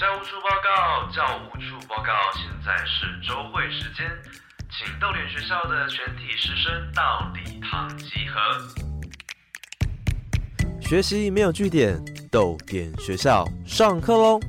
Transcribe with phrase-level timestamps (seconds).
[0.00, 4.10] 教务处报告，教务处报告，现在是周会时间，
[4.70, 8.40] 请逗点学校的全体师生到礼堂集合。
[10.80, 12.02] 学习没有据点，
[12.32, 14.40] 逗点学校上课喽！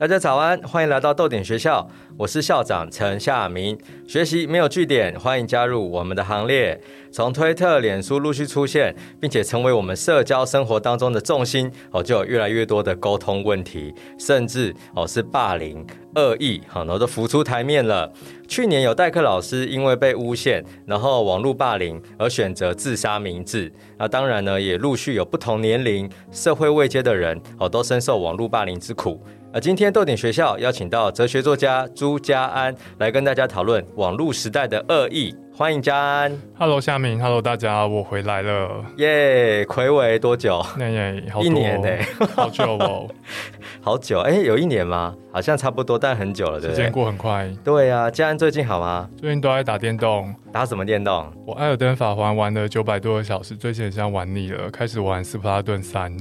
[0.00, 1.86] 大家早安，欢迎来到逗点学校，
[2.16, 3.76] 我是校长陈夏明。
[4.08, 6.80] 学习没有据点，欢迎加入我们的行列。
[7.12, 18.10] 从推特、脸书陆续出现，并且成为我们社交生活当中的重心哦，就有越来越多的沟通问题，甚至哦是霸凌、恶意，好，然后都浮出台面了。
[18.48, 23.70] 去年有代课老师因为被诬陷，然后网络霸凌而选择自杀明志。
[23.98, 29.22] 那当然呢，也陆续有不同年龄、社会位阶的人哦，都深受网络霸凌之苦。
[29.52, 35.34] 而今天豆点学校邀请到哲学作家朱家安来跟大家讨论网络时代的恶意。
[35.52, 39.64] 欢迎家安，Hello 夏明，Hello 大家，我回来了，耶！
[39.64, 40.64] 暌违多久？
[40.78, 41.88] 那也好 一年呢，
[42.36, 43.08] 好久哦，
[43.82, 45.16] 好久，哎，有一年吗？
[45.32, 46.76] 好像差不多，但很久了，对不对？
[46.76, 47.50] 时间过很快。
[47.64, 49.10] 对啊，家安最近好吗？
[49.16, 51.26] 最近都在打电动，打什么电动？
[51.44, 56.16] 我艾尔登法环玩了九百多个小时，最近好像玩腻了，开始玩斯普拉顿三。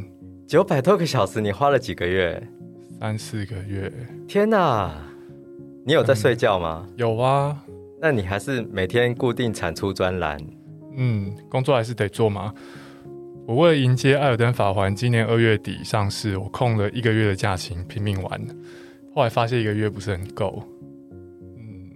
[0.47, 2.41] 九百多个小时，你花了几个月？
[3.00, 3.89] 三四个月。
[4.28, 4.94] 天哪！
[5.86, 6.86] 你有在睡觉吗？
[6.97, 7.58] 有啊。
[8.02, 10.38] 那你还是每天固定产出专栏？
[10.97, 12.53] 嗯，工作还是得做嘛。
[13.47, 18.41] 我为了迎接《艾尔登法环》今年二月底上市，我空了一个月的假期拼命玩。
[19.16, 20.61] 后来发现一个月不是很够。
[21.58, 21.89] 嗯，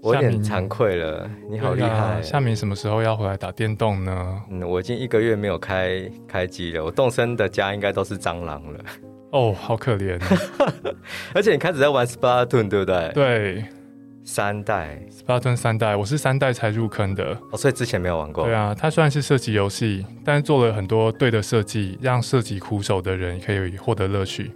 [0.00, 1.30] 我有点惭愧了。
[1.50, 2.22] 你好厉害！
[2.22, 4.42] 夏明什么时候要回来打电动呢？
[4.50, 6.82] 嗯，我已经一个月没有开开机了。
[6.82, 8.80] 我动身的家应该都是蟑螂了。
[9.30, 10.20] 哦，好可怜。
[11.34, 13.10] 而且你开始在玩 Splatoon，对不对？
[13.14, 13.64] 对。
[14.28, 18.44] 三代，Spartan 三代，我是三代才入坑的，哦，所以之前没有玩过。
[18.44, 24.50] 对啊，它虽然是射击游戏，但是做了很多对的设计，让射击苦手的人可以获得乐趣。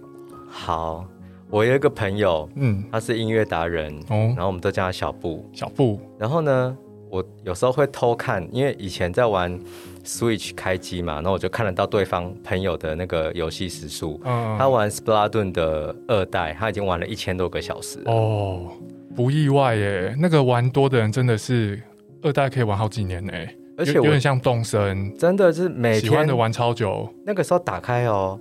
[0.49, 1.05] 好，
[1.49, 6.01] 我有一个朋友，嗯，他是音乐达人，哦，然后我们都叫他小布，小布。
[6.19, 6.77] 然后呢，
[7.09, 9.57] 我有时候会偷看，因为以前在玩
[10.03, 14.19] Switch 开机嘛，然后我就看得到对方朋友的那个游戏时速。
[14.23, 18.01] 嗯，他玩 Splatoon 的二代，他已经玩了一千多个小时。
[18.05, 18.67] 哦。
[19.13, 21.77] 不意外耶，那个玩多的人真的是
[22.21, 23.33] 二代可以玩好几年呢，
[23.77, 27.13] 而且有点像动身，真的是每天喜欢的玩超久。
[27.25, 28.39] 那个时候打开哦，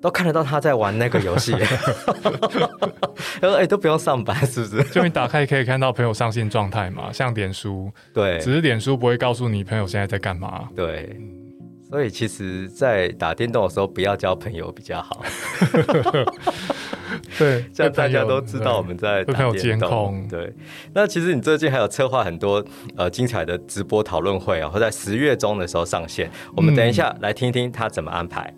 [0.00, 1.52] 都看得到他在玩那个游戏。
[3.40, 4.82] 他说：“哎，都不用上班，是不是？
[4.90, 10.68] 就你打开可以看到朋友上线状态嘛，像脸书，对，只是脸书不会告诉你朋友现在在干嘛。
[10.74, 11.16] 对，
[11.90, 15.22] 所以其实，在打电动的时候，不要交朋友比较好。
[17.38, 20.26] ”对， 这样大家都知道我们在打电动。
[20.28, 20.52] 对，
[20.94, 22.64] 那其实你最近还有策划很多
[22.96, 26.30] 呃精彩的直播讨论会啊，会在十月中的时候上线。
[26.56, 28.52] 我们等一下来听听他怎么安排。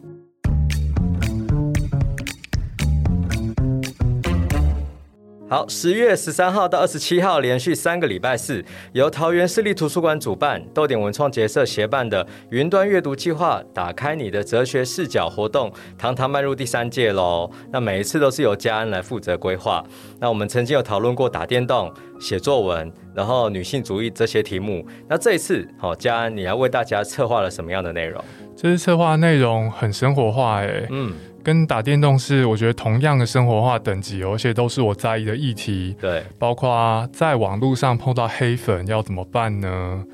[5.50, 17.50] 好，十月十三号到二十七号，连续三个礼拜四，由桃园市立图书馆主办、豆点文创结社协办的云端阅读计划“打开你的哲学视角”活动，堂堂迈入第三届喽。
[17.72, 19.82] 那每一次都是由嘉恩来负责规划。
[20.20, 24.86] 那我们曾经有讨论过打电动、写作文，然后女性主义这些题目。
[25.08, 28.22] 那这一次，好，嘉恩，你要为大家策划了什么样的内容？
[28.54, 31.14] 这次策划内容很生活化，哎，嗯。
[31.48, 35.96] 跟打电动是我觉得同样的生活化等级，而且都是我在意的议题。
[35.98, 40.04] 对，包括在网络上碰到黑粉要怎么办呢？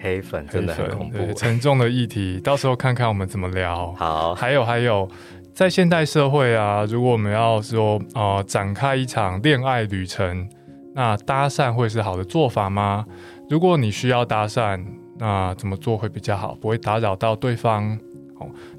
[0.00, 3.92] 黑粉真的很恐怖，沉重的议题， 到时候看看我们怎么聊。
[3.94, 5.08] 好，还有还有，
[5.52, 10.48] 在现代社会啊，如果我们要说呃展开一场恋爱旅程，
[10.94, 13.04] 那搭讪会是好的做法吗？
[13.50, 14.80] 如果你需要搭讪，
[15.18, 17.98] 那怎么做会比较好，不会打扰到对方？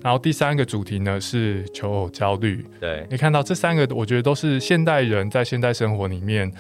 [0.02, 2.66] 然后第三个主题呢是求偶焦虑。
[2.80, 6.52] 对你看到这三个，我觉得都是现代人在现代生活里面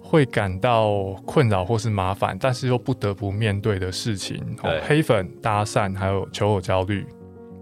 [0.00, 4.42] 会感到困扰或是麻烦，但是又不得不面对的事情。
[4.86, 7.06] 黑粉搭讪还有求偶焦虑，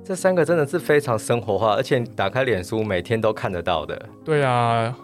[0.04, 4.08] 这三个真的是非常生活化，而且打开脸书每天都看得到的。
[4.24, 4.96] 对啊。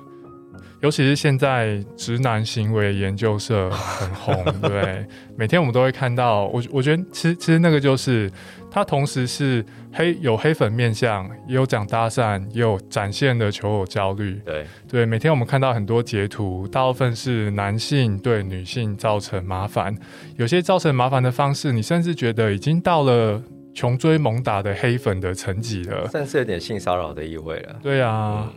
[0.83, 5.07] 尤其是现在直男行为研究社很红， 对，
[5.37, 6.47] 每天我们都会看到。
[6.49, 8.31] 我我觉得，其实其实那个就是，
[8.71, 14.41] 它同时是黑有黑粉面相，也有讲搭讪，也有展现的求偶焦虑。
[14.45, 19.97] 对对，每天我们看到很多截图，大部分是男性对女性造成麻烦，
[20.37, 23.43] 有些造成麻烦的方式，你甚至觉得已经到了
[23.75, 27.77] 穷追猛打的黑粉的层级了，甚至有点性骚扰的意味了。
[27.83, 28.53] 对啊。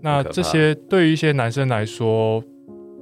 [0.00, 2.42] 那这些对于一些男生来说，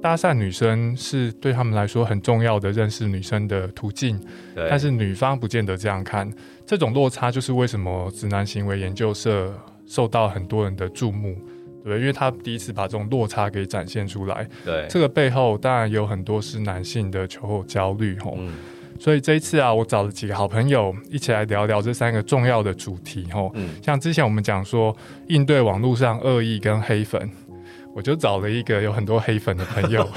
[0.01, 4.19] 搭讪女生是对他们来说很重要的认识女生的途径，
[4.55, 6.31] 对，但是女方不见得这样看。
[6.65, 9.53] 这种落差就是为什么直男行为研究社
[9.85, 11.35] 受到很多人的注目，
[11.83, 14.47] 对，因为他第一次把这种落差给展现出来。
[14.65, 18.35] 对，这个背后当然有很多是男性的求偶焦虑，吼。
[18.37, 18.53] 嗯
[18.99, 23.51] 所以这一次啊，我找了几个好朋友一起来聊聊这三个重要的主题，吼。
[23.55, 24.95] 嗯，像之前我们讲说
[25.27, 27.29] 应对网络上恶意跟黑粉，
[27.95, 30.07] 我就找了一个有很多黑粉的朋友，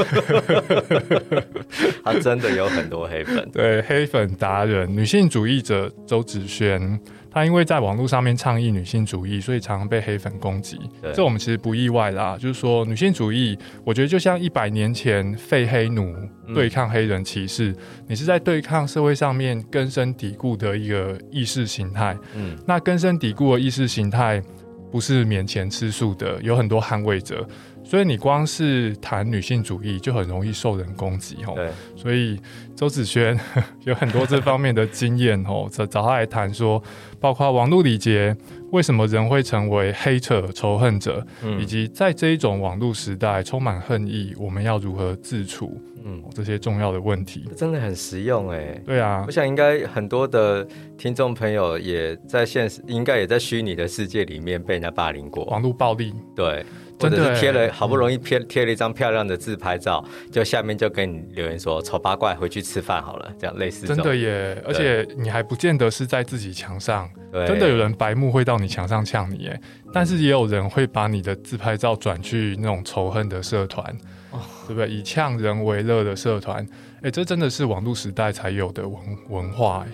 [2.05, 7.01] 他真的有很多黑粉，对黑粉达人、女性主义者周子轩，
[7.31, 10.79] 他因为在网络上面倡议女性主义，所以常常被黑粉攻击。
[11.15, 16.15] 这我们其实不意外啦，就是说女性主义，我觉得就像一百年前废黑奴
[16.47, 17.75] 嗯对抗黑人歧视，
[18.09, 22.17] 你是在对抗社会上面根深蒂固的一个意识形态。
[22.35, 24.43] 嗯，那根深蒂固的意识形态
[24.91, 27.47] 不是免钱吃素的，有很多捍卫者。
[27.91, 31.55] 所以你光是谈女性主义，就很容易受人攻击哦。
[31.57, 32.39] 对，所以
[32.77, 33.37] 周子轩
[33.83, 36.81] 有很多这方面的经验哦， 找找他来谈说，
[37.19, 38.37] 包括网络礼节，
[38.71, 41.61] 为什么人会成为黑扯仇恨者，嗯。
[41.61, 47.45] 以及在这一种网络时代充满恨意，我们要如何自处嗯，这些重要的问题。
[47.57, 48.81] 真的很实用哎。
[48.87, 49.25] 对啊。
[49.27, 50.65] 我，想应该很多的
[50.97, 56.15] 听众朋友也在现实，应该也在虚拟的世界里面被人家霸凌过，网络暴力。
[56.37, 56.65] 对，
[57.01, 67.47] 或真的者是贴了欸好不容易贴贴了一张漂亮的自拍照，就下面就跟你留言说丑八怪回去吃饭好了，这样类似这真的耶，而且你还不见得是在自己墙上，对。
[67.47, 69.61] 真的有人白目会到你墙上呛你耶，
[69.93, 73.85] 但是也有人会把你的自拍照转去那种仇恨的社团，
[74.31, 74.39] 哦。
[74.67, 74.89] 对不对？
[74.89, 76.65] 以呛人为乐的社团，
[77.03, 79.93] 哎，这真的是网络时代才有的文文化哎。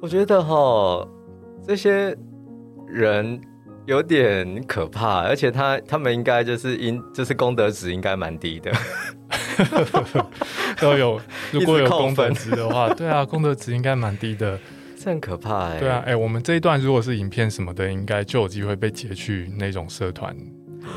[0.00, 1.06] 我觉得哈，
[1.66, 2.16] 这些
[2.88, 3.40] 人
[3.88, 8.70] 有点可怕，而且他他们应该就是应就是功德值应该蛮低的。
[10.78, 11.18] 都有，
[11.50, 14.60] 如果有功德值的话，对啊，功德值应该蛮低的。
[14.98, 20.36] 这很可怕哎、对啊，哎、我们这一段如果是影片什么的，应该就有机会被截去那种社团，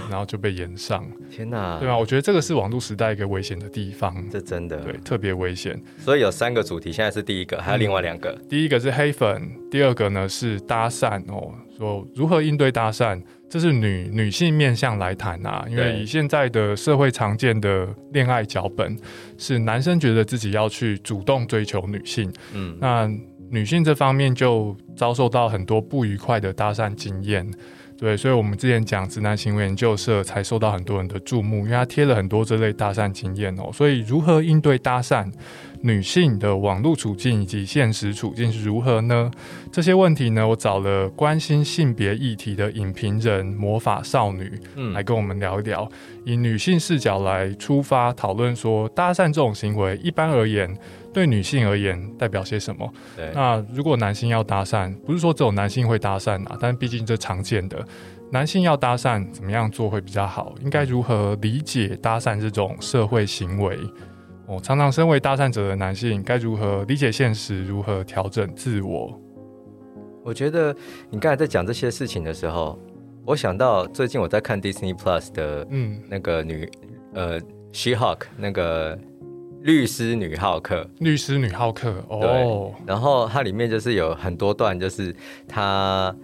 [0.10, 5.82] 然后就被延上，天哪，对啊，我觉得这个是网络时代一个危险的地方，这真的对，特别危险。
[5.98, 8.38] 所以有三个主题，现在是第一个，还有另外两个。
[8.50, 13.20] 第一个是黑粉，第二个呢是搭讪哦，说如何应对搭讪，
[13.50, 18.96] 这是女女性面向来谈啊，因为以现在的社会常见的恋爱脚本，
[19.36, 23.10] 是男生觉得自己要去主动追求女性，嗯，那
[23.50, 27.50] 女性这方面就遭受到很多不愉快的搭讪经验。
[28.02, 33.70] 对，所以我们之前讲直男行为研究社才受到很多人的注目，因为他贴了很多这类搭讪经验哦。
[33.72, 35.32] 所以如何应对搭讪，
[35.82, 39.30] 女性的网络处境以及现实处境是如何呢？
[39.72, 45.88] 这些问题呢，我找了关心性别议题的影评人魔法少女嗯来跟我们聊一聊，
[46.26, 50.76] 以女性视角来出发讨论说，搭讪这种行为一般而言
[51.14, 52.94] 对女性而言代表些什么？
[53.16, 57.86] 对，那如果男性要搭讪，不是说只有男性会搭讪啊，但毕竟这常见的。
[58.32, 60.56] 男性要搭讪，怎么样做会比较好？
[60.64, 63.78] 应该如何理解搭讪这种社会行为？
[64.48, 67.66] 哦，常常身为搭讪者的男性，该如何理解现实？
[67.66, 69.20] 如何调整自我？
[70.24, 70.74] 我觉得
[71.10, 72.80] 你刚才在讲这些事情的时候，
[73.26, 76.70] 我想到最近我在看 Disney Plus 的嗯，那个女
[77.14, 77.40] 呃
[77.74, 78.98] She Hulk 那个
[79.64, 85.16] 律师女浩克，律师女浩克哦，然后它里面就是有很多段，就是
[85.48, 86.16] 他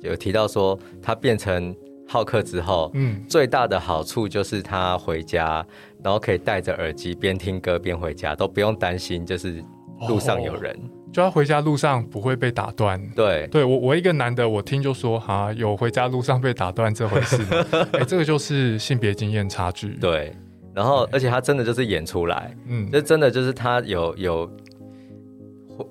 [0.00, 1.74] 有提到说，他变成
[2.08, 5.64] 浩克之后，嗯，最大的好处就是他回家，
[6.02, 9.62] 然后可以戴着耳机边听歌边回家，都不用担心就是
[10.08, 10.78] 路上有人。
[11.12, 13.00] 就要回家路上不会被打断。
[13.14, 17.66] 对，对我，我一个男的，我听就说哈，有回家路上被打断这回事吗？
[17.94, 20.36] 哎、这个就是性别经验差距。，对，
[20.76, 24.48] 然后而且他真的就是演出来，嗯，这真的就是他有有。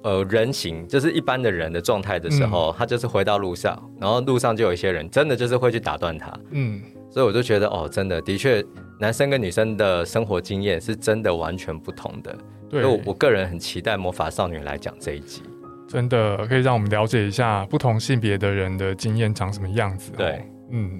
[0.01, 8.65] 呃，人形就是一般的人的状态的时候，他就是回到路上，然后路上就有一些人真的就是会去打断他，嗯，所以我就觉得哦，真的的确，
[8.99, 12.35] 男生跟女生的生活经验是真的完全不同的。
[12.71, 15.43] 所，以我我个人很期待魔法少女来讲这一集。
[15.87, 20.17] 真的可以让我们了解一下不同性别的人的经验长什么样子、哦。
[20.17, 20.99] 对，嗯，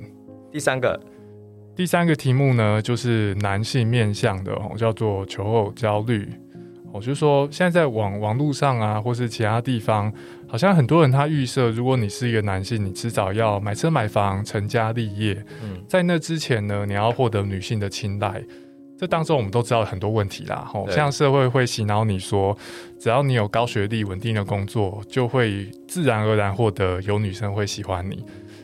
[0.51, 0.99] 第三个，
[1.75, 6.27] 第三个题目呢，就是男性面向的哦，叫做求偶焦虑。
[6.93, 10.11] 我就说，现在在网网络上啊，或是其他地方，
[10.47, 18.41] 好像很多人他预设，如果你是一个男性，你迟早要买车买房、成家立业，嗯，在那之前呢，你要获得女性的青睐。
[18.97, 22.57] 这当中我们都知道很多问题啦，吼，像社会会洗脑你说，
[22.97, 28.23] 只要你有高学历、稳定的工作，就会自然而然获得有女生会喜欢你。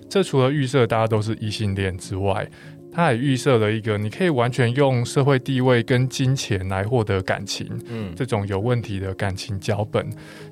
[0.09, 2.49] 这除了预设大家都是异性恋之外，
[2.91, 10.07] 它也预设了一个你可以完全用社会地位跟金钱来获得感情，嗯，这种有问题的感情脚本。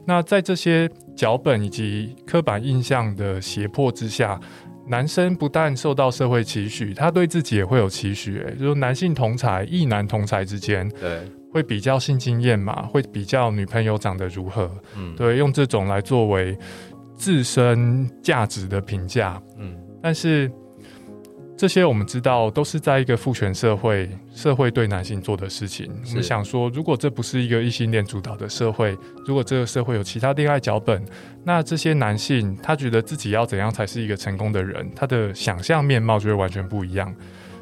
[0.05, 4.39] 那在这些脚本以及刻板印象的胁迫之下，
[4.88, 8.39] 男生不但受到社会期许，他对自己也会有期许。
[8.39, 16.58] 哎，就是男性同才、异男同才之间对，会比较性经验嘛，会比较女朋友长得如何，嗯，对，用这种来作为
[17.15, 19.39] 自身价值的评价。
[19.58, 20.50] 嗯，但是
[21.60, 25.92] 这些我们知道都是在一个父权社会，社会对男性做的事情。
[26.08, 28.98] 我们想说，如果这不是一个异性恋主导的社会，
[29.28, 31.04] 如果这个社会有其他恋爱脚本，
[31.44, 37.13] 那这些男性他觉得自己要怎样才是一个成功的人，他的想象面貌就会完全不一样。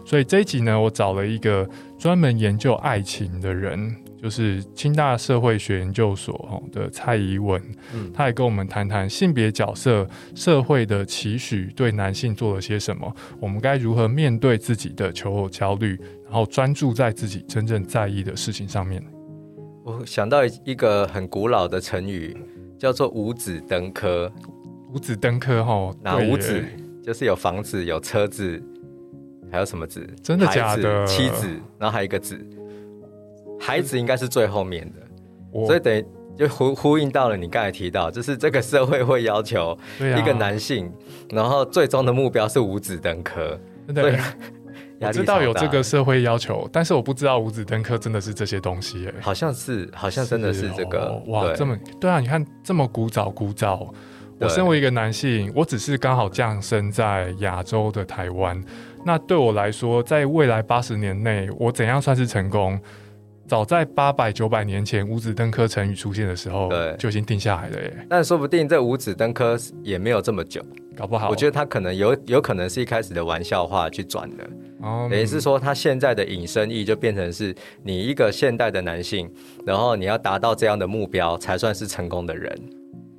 [0.06, 7.62] 所以这一集呢，我找了一个专门研究爱情的人，就是清大社会学研究所哦的蔡怡文，
[7.94, 19.04] 嗯他也跟我们谈谈性别角色、社会的期许对男性做了些什么，我们该如何面对自己的求偶焦虑，然后专注在自己真正在意的事情上面。
[19.84, 22.36] 我想到一个很古老的成语，
[22.78, 24.32] 叫做五子登科。
[24.94, 26.64] 五子登科哈，哪五子？
[27.04, 28.62] 就是有房子、有车子，
[29.50, 30.06] 还有什么子？
[30.22, 31.48] 真的假的妻子，
[31.80, 32.38] 然后还有一个子，
[33.60, 35.00] 孩子应该是最后面的，
[35.52, 36.06] 我所以等于
[36.38, 40.92] 就呼呼应到了你刚才提到，就是这个社会会要求一个男性，
[41.30, 43.60] 然后最终的目标是五子登科，
[43.94, 44.20] 所以真的。
[45.00, 49.14] 压力我知道有这个，社会要求，但是我不知道五子登科真的是这些东西耶。
[49.22, 52.20] 好像是好像真的是这个哦哇，对这么对啊！
[52.20, 53.94] 你看这么古早古早。
[54.40, 58.60] 我身为一个男性，我只是刚好降生在亚洲的台湾。
[59.06, 62.80] 那对我来说，在未来八十年内，我怎样算是成功？
[63.48, 68.06] 早在八百九百年前，五子登科成语出现的时候对，就已经定下来了耶。
[68.10, 70.62] 但说不定这五子登科也没有这么久，
[70.98, 74.44] 搞不好，我觉得他可能有有可能是一开始的玩笑话去转的。
[74.44, 74.50] 得
[74.82, 79.32] 哦等于是说，他现在的引申义就变成是你一个现代的男性，
[79.66, 82.54] 然后你要达到这样的目标，才算是成功的人。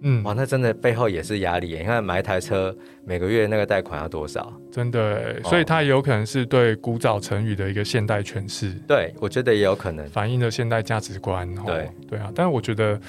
[0.01, 1.77] 嗯，哇，那真的背后也是压力。
[1.77, 2.75] 你看买一台车，
[3.05, 4.53] 每个月那个贷款要多少？
[4.71, 8.73] 真的所以它也有可能是对古早成语的一个现代诠释。
[8.87, 10.07] 对，我觉得也有可能。
[10.09, 11.49] 反映了现代价值观。
[11.59, 13.01] 哦对对啊，但是我觉得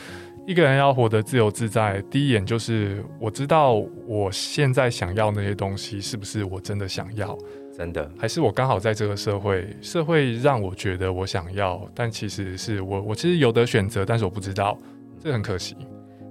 [0.47, 3.73] 一个人要活得自由自在，第一眼就是我知道
[4.07, 7.37] 我现在想要那些东西是不是我真的想要，
[7.77, 14.75] 真的，还是我刚好在这个社会，社会让我觉得我想要，但其实是我我其实有的选择，但是我不知道，
[15.23, 15.75] 这很可惜。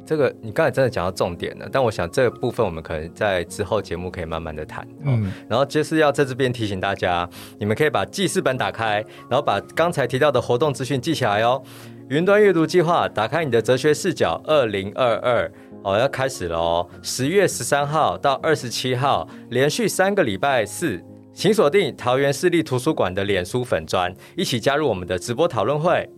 [0.09, 4.83] 这个你刚才真的讲到重点了，但我想这个部分我们可能在之后节目可以慢慢的谈。
[5.03, 11.63] 嗯，嗯，然后就是要在这边提醒大家，你们可以把记事本打开，然后把刚才提到的活动资讯记起来哦。
[12.09, 15.53] 云端阅读计划，打开你的哲学视角，二零二二
[15.85, 20.99] 哦要开始了哦，十月十三号到二十七号，连续三个礼拜四。
[21.35, 26.09] 请锁定桃园市立图书馆的脸书粉专，一起加入我们的直播讨论会。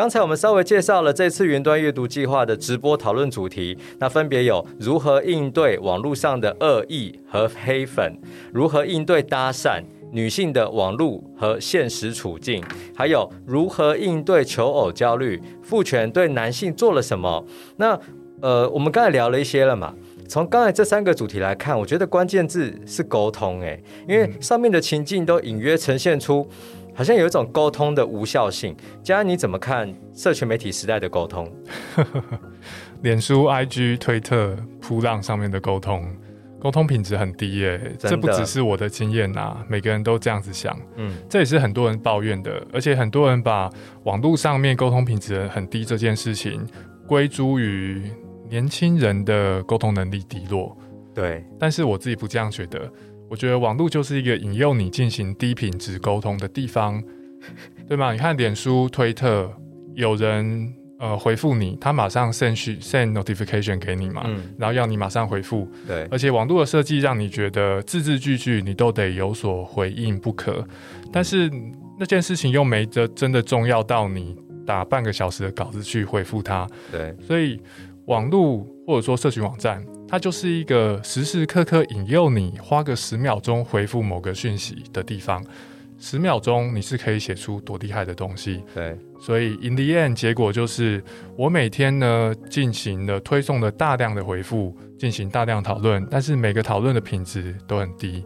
[0.00, 8.18] 刚才我们稍微介绍了这次云端阅读计划的直播讨论主题，那分别有如何应对网络上的恶意和黑粉，
[8.50, 9.82] 如何应对搭讪。
[10.10, 12.64] 女性的网络和现实处境，
[12.96, 17.44] 还有如何应对求偶焦虑，父权对男性做了什么？
[17.76, 18.00] 那
[18.40, 19.94] 呃，我们刚才聊了一些了嘛。
[20.26, 26.48] 从刚才这三个主题来看，我觉得关键字是沟通，诶，因为上面的情境都隐约呈现出，
[26.94, 28.76] 好像有一种沟通的无效性。
[29.02, 31.50] 佳安，你怎么看社群媒体时代的沟通？
[33.02, 36.06] 脸书、IG、推特、扑浪上面的沟通，
[36.60, 40.78] 沟通品质很低耶、这不只是我的经验啊、每个人都这样子想。
[40.96, 43.70] 嗯，这也是很多人抱怨的，而且很多人把
[44.04, 46.66] 网络上面沟通品质很低这件事情
[47.06, 48.10] 归诸于
[48.50, 50.76] 年轻人的沟通能力低落。
[51.14, 52.90] 对，但是我自己不这样觉得，
[53.30, 57.00] 我觉得网络就是一个引诱你进行低品质沟通的地方，
[57.88, 58.12] 对吗？
[58.12, 59.48] 你看脸书、推特，
[59.94, 70.66] 有人呃回复你，他马上 send 讯 send notification 给你嘛，嗯，然后要你马上回复，对，而且网络的设计让你觉得字字句句你都得有所回应不可，
[71.12, 71.48] 但是
[72.00, 77.60] 那件事情又没着真的重要到你打半个小时的稿子去回复他，对，所以
[78.06, 85.40] 网络或者说社群网站，它就是一个时时刻刻引诱你花个十秒钟回复某个讯息的地方。
[86.00, 88.64] 十秒钟你是可以写出多厉害的东西。
[88.74, 91.00] 对，所以 in the end 结果就是
[91.36, 98.24] 我每天呢进行了推送了大量的回复，进行大量讨论，但是每个讨论的品质都很低。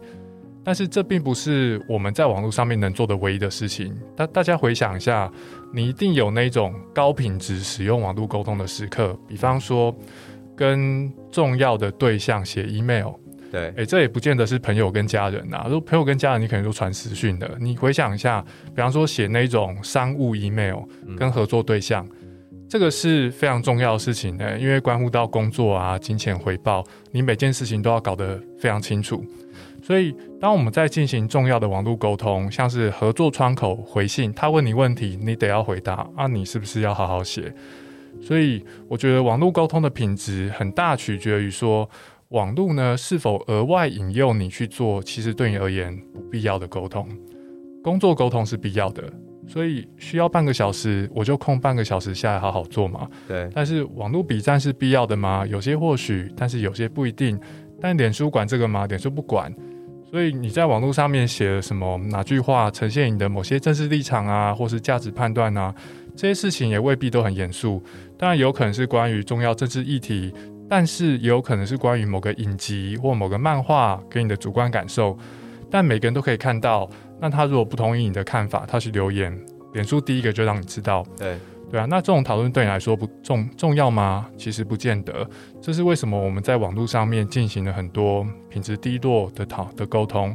[0.63, 3.95] 但是这并不是我们在网络上面能做的唯一的事情。
[4.15, 5.31] 大大家回想一下，
[5.71, 9.95] 你一定有那种高品质使用网络沟通的时刻，比方说
[10.55, 13.13] 跟重要的对象写 email。
[13.51, 15.63] 对，哎，这也不见得是朋友跟家人呐。
[15.65, 17.55] 如果朋友跟家人，你可能都传私讯的。
[17.59, 18.43] 你回想一下，
[18.75, 20.79] 比方说写那种商务 email
[21.15, 22.05] 跟合作对象，
[22.67, 29.23] 这个是非常重要的事情呢，因为关乎到工作啊、金钱回报，你每件事情都要搞得非常清楚。
[29.81, 37.53] 所以，当我们在进行重要的网络沟通，像是合作窗口回信，他问你问题，你得要回答啊，你是不是要好好写？
[38.21, 41.89] 所以，我觉得网络沟通的品质很大取决于说，
[42.29, 47.07] 网络呢是否额外引诱你去做，其实对你而言不必要的沟通。
[47.83, 49.03] 工作沟通是必要的，
[49.47, 53.07] 所以需要半个小时，我就空半个小时下来好好做嘛。
[53.27, 55.45] 对，但是网络比战是必要的吗？
[55.47, 57.39] 有些或许，但是有些不一定。
[57.79, 58.87] 但脸书管这个吗？
[58.87, 59.53] 脸书不管。
[60.09, 65.75] 所以你在网络上面写了什么哪句话，呈现你的某些政治立场啊，或是价值判断啊，
[66.15, 67.83] 这些事情也未必都很严肃。
[68.17, 70.33] 当然有可能是关于重要政治议题，
[70.69, 75.17] 但是也有可能是关于某个影集或某个漫画给你的主观感受。
[75.69, 79.37] 但每个人都可以看到，那他如果不同意你的看法，他去留言，
[79.73, 81.05] 脸书第一个就让你知道。
[81.17, 81.37] 对。
[81.67, 84.29] 对啊，那这种讨论对你来说不重重要吗？
[84.37, 85.27] 其实不见得。
[85.59, 90.29] 这是为什么我们在网络上面进行了很多品质低落的讨的沟通，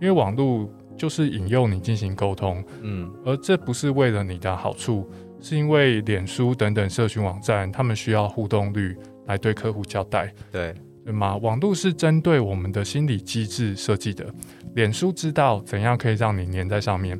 [0.00, 5.08] 因为网络就是引诱你进行沟通，嗯，而这不是为了你的好处，
[5.40, 8.96] 是因为脸书等等社群网站，他们需要互动率
[9.26, 10.74] 来对客户交代，对
[11.04, 11.36] 对吗？
[11.36, 14.26] 网络是针对我们的心理机制设计的，
[14.74, 17.18] 脸书知道怎样可以让你黏在上面，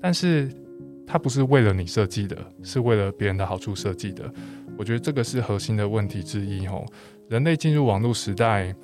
[0.00, 0.50] 但是。
[1.04, 4.32] 它不是为了你设计的，是为了别人的好处设计的。
[4.78, 6.64] 我觉得这个是核心的问题之一。
[6.64, 6.86] 吼，
[7.28, 8.74] 人类进入网络时代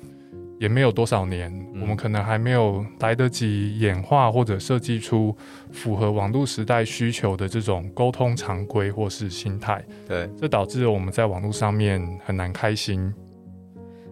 [0.59, 1.51] 也没有多少年，
[1.81, 5.35] 我们可能还没有来得及演化或者设计出
[5.71, 9.83] 符合网络时代需求的这种沟通常规或是心态。
[10.05, 13.11] 对，这导致我们在网络上面很难开心。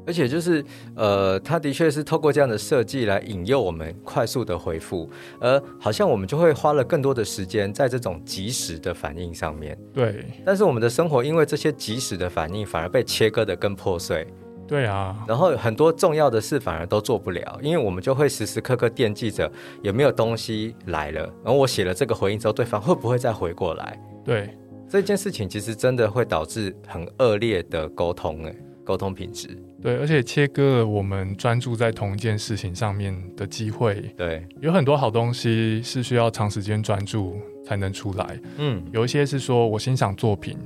[0.05, 0.63] 而且就是，
[0.95, 5.09] 呃，它的确是透过这样的设计来引诱我们快速的回复，
[5.41, 9.77] 而好像我们就会花了更多的时间在这种及时的反应上面。
[9.93, 10.23] 对。
[10.45, 14.25] 但是我们的生活因为这些及时的反应反而被切割的更破碎。
[14.67, 15.15] 对啊。
[15.27, 19.51] 然后很多重要的事反而都做不了，因为我们就会时时刻刻惦记着
[19.81, 23.99] 有没有东西来了，然后我写了这个回应之后，对方会不会再回过来？
[24.23, 24.49] 对。
[24.89, 28.55] 这件事情其实真的会导致很恶劣的沟通，哎。
[28.85, 29.49] 沟通品质
[29.81, 33.95] 对，而且切割了我们专注在同一件事情上面的机会。
[34.15, 38.39] 对，有很多好东西是需要长时间专注才能出来。
[38.55, 40.57] 嗯，有一些是说我欣赏作品，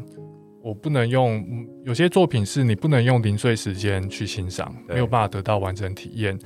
[0.61, 1.43] 我不能用
[1.83, 6.37] 有些作品是你不能用零碎时间去欣赏，没有办法得到完整体验。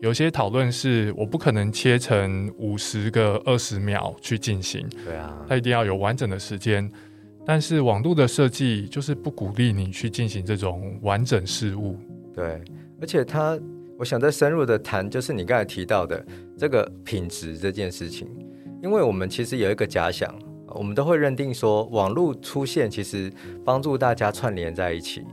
[0.00, 4.84] 有些讨论是我不可能切成五十个二十秒去进行。
[5.04, 6.90] 对啊，它一定要有完整的时间。
[7.44, 11.98] 但是网络的设计就是不鼓励你去进行这种完整事物。
[12.34, 12.60] 对，
[13.00, 13.58] 而且它，
[13.98, 16.24] 我想再深入的谈，就是你刚才提到的
[16.56, 18.28] 这个品质这件事情，
[18.82, 20.32] 因为我们其实有一个假想，
[20.74, 23.32] 我们都会认定说网络出现其实
[23.64, 25.24] 帮助大家串联在一起，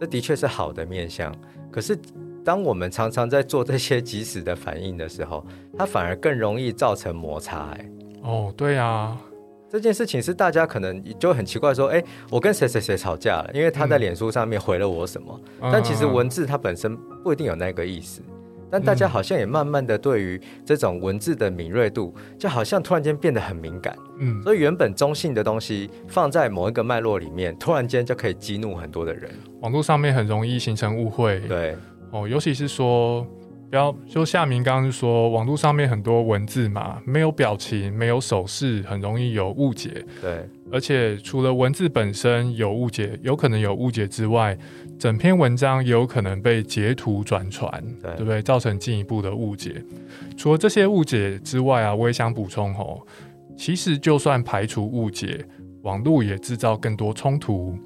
[0.00, 1.34] 这的确是好的面向。
[1.70, 1.98] 可是
[2.44, 5.44] 当我们常常在做这些及时的反应的时候，
[5.76, 7.70] 它反而更容易造成摩擦。
[7.72, 7.90] 哎，
[8.22, 9.18] 哦，对啊。
[9.68, 18.22] 这件事情是大家可能就很奇怪，说，哎，我跟谁谁谁吵架了，因为他在脸书上面回了我什么，但其实文字它本身不一定有那个意思，
[18.70, 31.76] 但大家好像也慢慢的对于这种文字的敏锐度，就好像突然间变得很敏感，嗯，所以原本中性的东西放在某一个脉络里面，突然间就可以激怒很多的人，网络上面很容易形成误会，对，
[32.10, 33.26] 哦，尤其是说。
[33.68, 40.04] 不要就夏明刚刚说，网络上面很多文字嘛，没有表情，没有手势，很容易有误解。
[40.22, 44.56] 对，而且除了文字本身有误解，有可能有误解之外，
[44.98, 47.70] 整篇文章也有可能被截图转传，
[48.02, 48.42] 对不对？
[48.42, 49.82] 造成进一步的误解。
[50.36, 53.00] 除了这些误解之外啊，我也想补充哦，
[53.56, 55.46] 其实就算排除误解，
[55.82, 57.78] 网络也制造更多冲突。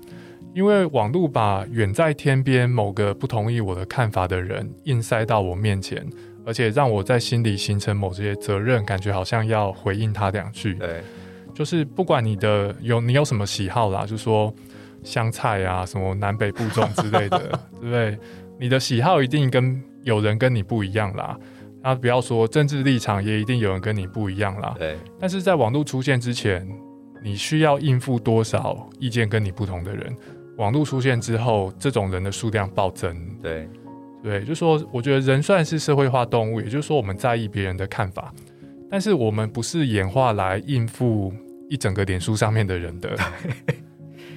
[0.52, 6.04] 因为网络把远在天边某个不同意我的看法的人硬塞到我面前，
[6.44, 10.74] 而且让我在心里形成某些责任，感觉好像要回应他两句。
[10.74, 11.02] 对，
[11.61, 14.51] 就是不管你的有你有什么喜好啦，就说
[15.03, 17.38] 香菜啊，什么南北部种之类的，
[17.79, 18.18] 对不对？
[18.59, 21.38] 你的喜好一定跟有人跟你不一样啦。
[21.83, 24.75] 啊，不要说政治立场，也一定有人跟你不一样啦。
[24.79, 26.66] 对，但是在网络出现之前，
[27.23, 30.16] 你需要应付多少意见跟你不同的人？
[30.57, 33.14] 网络出现之后，这种人的数量暴增。
[33.42, 33.68] 对，
[34.23, 38.33] 对，就说我觉得人算是社会化动物，也就是说我们在意别人的看法，
[38.90, 41.31] 但是我们不是演化来应付
[41.70, 43.16] 一整个脸书上面的人的。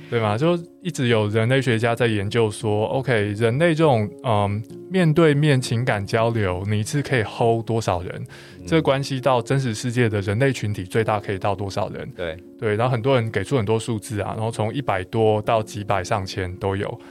[0.09, 0.37] 对吗？
[0.37, 8.23] 就一直有人类学家在研究说，OK，人类这种嗯面对面情感交流，你一次可以 hold 多少人？
[8.67, 12.07] 这关系到真实世界的人类群体最大可以到多少人？
[12.15, 17.01] 对对，然后很多人给出很多数字啊，然后从一百多到几百上千都有。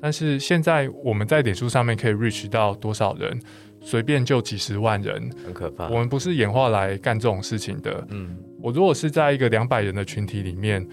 [0.00, 3.38] 但是现在我们在脸书上面可以 reach 到多少人？
[3.80, 5.88] 随便就几十万人，很可怕。
[5.88, 8.04] 我们不是演化来干这种事情的。
[8.08, 10.84] 嗯，我如果是在一个两百人的群体里面。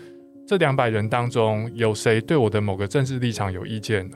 [0.48, 4.10] 这两百人当中有谁对我的某个政治立场有意见，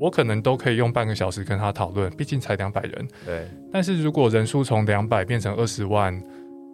[0.00, 2.10] 我可能都可以用半个小时跟他讨论。
[2.12, 3.06] 毕竟才两百人。
[3.26, 3.46] 对。
[3.70, 6.18] 但是如果人数从两百变成二十万，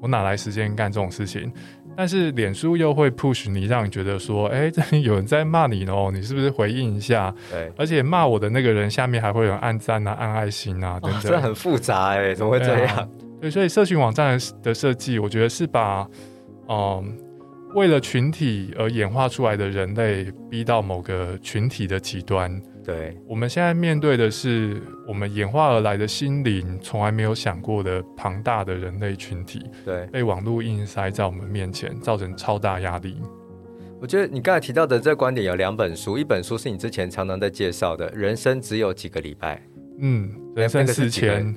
[0.01, 1.51] 我哪来时间干这种事情？
[1.97, 7.35] 但是脸书又会 push 你，让你觉得说，哎，这里有人在骂你哦，你是不是回应一下？
[7.51, 7.73] 对。
[7.77, 11.23] 而且骂我的那个人下面还会有按赞啊、按爱心啊等等。
[11.23, 13.11] 这很复杂哎，怎么会这样？
[13.41, 16.07] 对，所以社群网站的设计，我觉得是把，
[16.69, 17.19] 嗯。
[17.75, 22.59] 为了群体而演化出来的人类，逼到某个群体的极端。
[22.83, 29.61] 对，我们现在面对的是我们演化而来的心灵从来没有想过的庞大的人类群体。
[29.85, 33.21] 对，被网络硬塞在我们面前，造成超大压力。
[34.01, 39.57] 我觉得你刚才提到的这观点有两本书，一本书是你之前常常在介绍的《人生只有几个礼拜》。
[40.01, 41.55] 嗯，人生四千。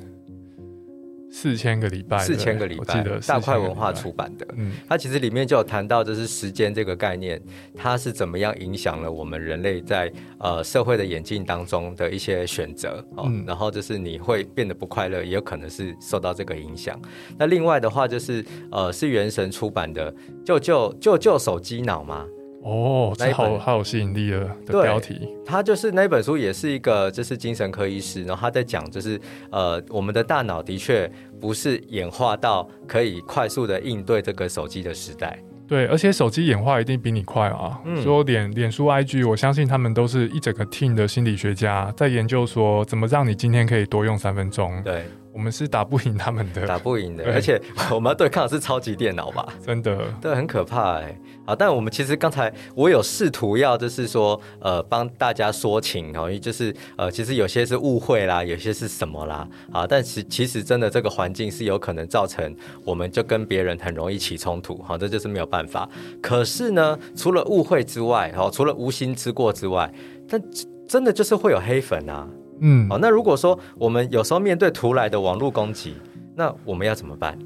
[1.31, 4.45] 四千个礼拜，四千个礼拜，大块文化出版的。
[4.57, 7.41] 嗯，它其实里面就有谈到，就是时间这个概念，
[7.73, 13.03] 它是怎么样影响了我们人类在呃社会的演进当中的一些选择。
[13.17, 16.99] 嗯，然后就是你会变得不快乐，也有可能是受到这个影响。
[17.39, 20.11] 那另外的话，就是呃，是原神出版的
[20.45, 22.27] 《救救救救手机脑》吗？
[22.63, 25.28] 哦，这好好有吸引力的的标题。
[25.45, 29.19] 他就是那本书，也是一个就是精神科医师，然后他在讲，就是
[29.52, 35.38] 呃，我们的大脑的确不是演化到可以快速的应对这个手机的时代。
[35.67, 37.80] 对，而且手机演化一定比你快啊！
[37.86, 44.82] 嗯说脸脸书 IG，我相信他们都是一整个 team 的心理学家在研究，说怎么让你今天可以多用三分钟。
[44.84, 45.06] 对。
[45.33, 49.47] 我们是打不赢他们的，打不赢的，而且我们要对抗的是超级电脑吧？
[49.65, 51.17] 真的，对，很可怕哎。
[51.45, 65.89] 好，但我们其实刚才我有试图要，就是说，呃，帮大家说情哦，就是呃，其实有些是误会啦，有些是什么啦，啊，但其其实真的这个环境是有可能造成我们就跟别人很容易起冲突，好，这就是没有办法。
[66.21, 69.91] 可是呢，除了误会之外，哦，除了无心之过之外，
[70.29, 70.41] 但
[70.87, 72.27] 真的就是会有黑粉啊。
[72.62, 75.95] 嗯，好，那如果说我们有时候面对突来的网络攻击，
[76.36, 77.38] 那我们要怎么办？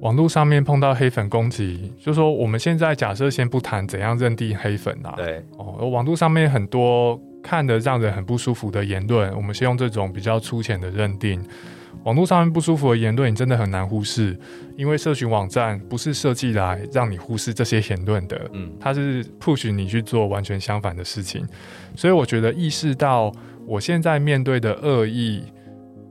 [0.00, 11.42] 网络上面碰到黑粉攻击，就说我们现在假设先不谈怎样认定黑粉啊，对，哦，网络上面很多看的让人很不舒服的言论，我们先用这种比较粗浅的认定。
[12.04, 14.38] 网络上面不舒服的言论，你真的很难忽视，
[14.76, 21.44] 因为社群网站不是设计来让你忽视这些言论的，嗯，它是 push 你去做完全相反的事情，
[21.96, 23.32] 所以我觉得意识到。
[23.66, 25.42] 我现在面对的恶意，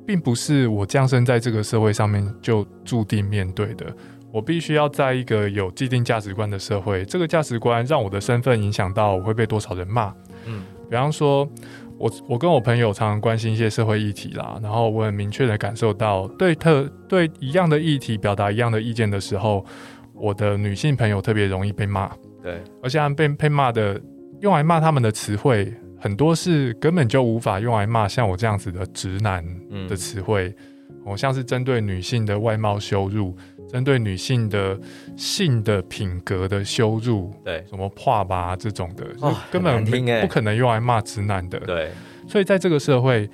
[0.06, 3.86] 并不是我降生在这个社会上面就注定面对的。
[4.32, 10.14] 我必须要在一个有既定价值观的社会，这个价值观让我的身份影响到我会被多少人骂。
[10.46, 11.50] 嗯，比方说，
[11.98, 19.66] 我我跟我朋友常常关心一些社会议题啦，然后我很明确的感受到，对特对一样的议题表达一样的意见的时候，
[20.14, 22.12] 我的女性朋友特别容易被骂。
[22.44, 24.00] 对，而且被被骂的
[24.42, 25.74] 用来骂他们的词汇。
[26.06, 29.44] 很多是根本就无法用来骂像我这样子的直男
[29.90, 30.56] 的词汇，
[31.04, 33.36] 哦，像是针对女性的外貌羞辱，
[33.68, 34.80] 针对女性的
[35.18, 39.04] 性的品格的羞辱，对，什么破吧这种的，
[39.50, 39.84] 根本
[40.22, 41.60] 不可能用来骂直男的。
[41.62, 41.90] 对，
[42.28, 43.28] 所以在这个社会，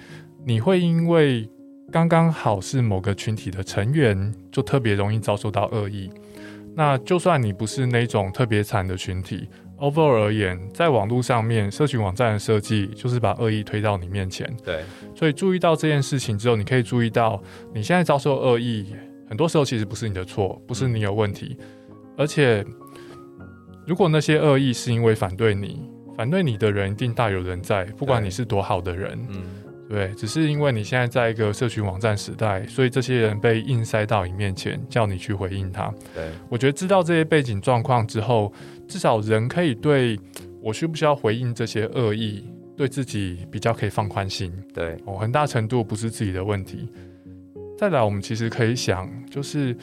[0.46, 1.46] 你会因为
[1.92, 6.10] 刚刚好是某个群体的成员，就特别容易遭受到恶意。
[6.74, 9.50] 那就算你不是那种特别惨的群体。
[9.82, 14.48] Overall 而言，在网络上面，社群网站的设计就是把恶意推到你面前。
[14.64, 14.84] 对，
[15.16, 17.42] 所以注意到这件事情之后，你可以注意到，
[17.74, 18.94] 你现在遭受恶意，
[19.28, 21.58] 很多时候其实不是你的错，不是你有问题。
[22.16, 22.64] 而且，
[23.88, 25.82] 如果那些恶意是因为反对你，
[26.16, 29.20] 反对你的人一定大有人在，不管你是多好的人。
[29.30, 29.42] 嗯。
[29.90, 35.94] 对，只是因为你现在在一个社群网站时代，所以这些人被硬塞到你面前，叫你去回应他。
[36.16, 38.54] 对，我觉得知道这些背景状况之后，
[38.92, 40.20] 至少人可以对
[40.62, 42.44] 我需不需要回应这些恶意，
[42.76, 44.52] 对自己比较可以放宽心。
[44.74, 46.90] 对，哦，很大程度不是自己的问题。
[47.78, 49.74] 再来，我们其实可以想，就是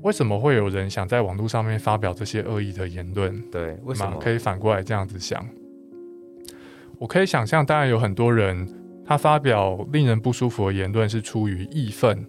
[0.00, 3.38] 为什么会有人想在网络上面发表这些恶意的言论？
[3.50, 4.16] 对，为什么？
[4.18, 5.46] 可以反过来这样子想。
[6.98, 8.66] 我可以想象，当然有很多人
[9.04, 12.24] 他发表令人不舒服的言论是出于义愤。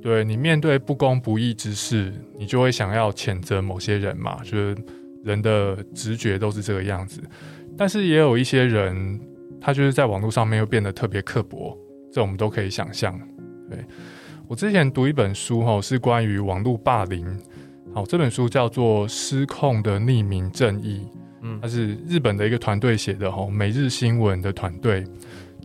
[0.00, 4.40] 对你面对不公不义之事，你就会想要谴责某些人嘛？
[4.44, 4.76] 就是
[5.24, 7.20] 人的直觉都是这个样子。
[7.76, 9.20] 但是也有一些人，
[9.60, 11.76] 他就是在网络上面又变得特别刻薄，
[12.12, 13.18] 这我们都可以想象。
[13.68, 13.78] 对
[14.46, 17.26] 我之前读一本书哈，是关于网络霸凌。
[17.94, 21.06] 好，这本书叫做《失控的匿名正义》，
[21.42, 25.04] 嗯，它是日本的一个团队写的哈，每日新闻的团队。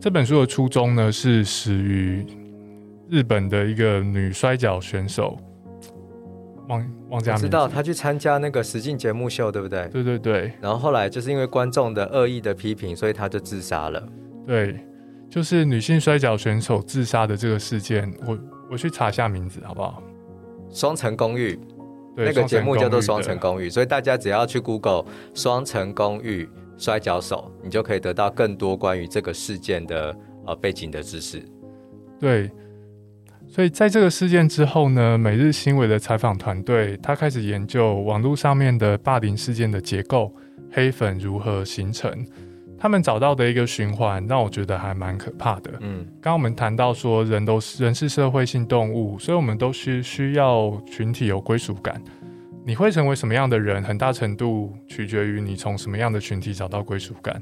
[0.00, 2.24] 这本书的初衷呢，是始于。
[3.10, 5.38] 日本的一个女摔跤选手，
[6.68, 9.86] 汪汪家明知道他去参加那个实境节目秀，对不对？
[9.88, 10.52] 对对对。
[10.60, 14.02] 然后后来就是因为观众的恶意的批评，所以他就自杀了。
[14.46, 14.78] 对，
[15.30, 18.38] 就是女性摔跤选手自杀的这个事件，我
[18.72, 20.02] 我去查一下名字好不好？
[20.70, 21.58] 双层公寓，
[22.16, 26.48] 那个节目叫做《双层公寓》，所以大家只要去 Google“ 双层公寓
[26.78, 31.42] 摔跤手”，你就可以得到更多关于这个事件的呃背景的知识。
[32.18, 32.50] 对。
[33.54, 40.34] 所以在这个事件之后呢，每日新闻的采访团队他开始研究网络上面的霸凌事件的结构，
[40.72, 42.12] 黑粉如何形成。
[42.76, 45.70] 他们找到的一个循环，让我觉得还蛮可怕的。
[45.82, 52.02] 嗯，刚刚我们谈到说，人都是人是社会性动物，所以我们都是需要群体有归属感。
[52.66, 57.40] 你会成为什么样的人，很大程度取决于你从什么样的群体找到归属感。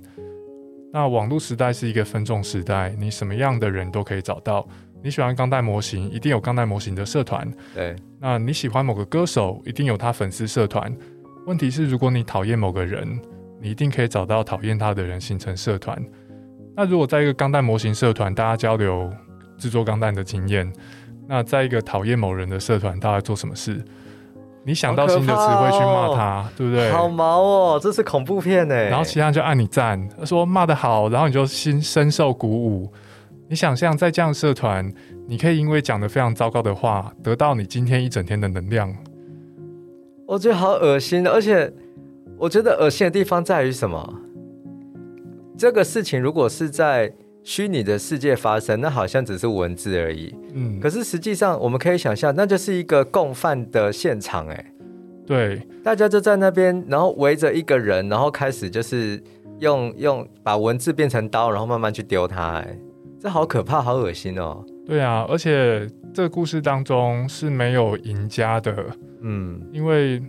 [0.92, 4.68] 那网络时代是一个分众时代，你什么样的人都可以找到。
[5.02, 7.50] 你喜欢钢带模型，一定有钢带模型的社团。
[7.74, 10.94] 对，那你喜欢某个歌手，一定有他粉丝社团。
[11.46, 13.20] 问题是，如果你讨厌某个人，
[13.60, 16.00] 你一定可以找到讨厌他的人形成社团。
[16.76, 19.10] 那如果在一个钢弹模型社团，大家交流
[19.58, 20.72] 制作钢弹的经验，
[21.26, 23.84] 那在一个讨厌某人的社团，大家做什么事？
[24.64, 26.92] 你想到新的词汇去骂他，对不对？
[26.92, 28.84] 好毛哦，这是恐怖片哎。
[28.84, 32.88] 然后其他人就按你赞，说骂的好，然后你就心深受鼓舞。
[33.52, 34.90] 你想象在这样社团，
[35.26, 38.90] 你可以因为讲的非常糟糕的话，得到你今天一整天的能量。
[40.26, 41.70] 我觉得好恶心，而且
[42.38, 44.20] 我觉得恶心的地方在于什么？
[45.58, 47.12] 这个事情如果是在
[47.42, 50.34] 虚拟的世界发生，那好像只是文字而已。
[50.54, 54.48] 嗯，可是实际上我们可以想象，那就是一个共犯的现场。
[54.48, 54.72] 哎，
[55.26, 59.22] 对，大家就在那边，然后围着一个人，然后开始就是
[59.58, 62.54] 用用把文字变成刀，然后慢慢去丢他。
[62.54, 62.78] 哎。
[63.22, 64.64] 这好可怕，好恶心哦！
[64.84, 68.84] 对啊，而且这个故事当中是没有赢家的，
[69.20, 70.20] 嗯，因为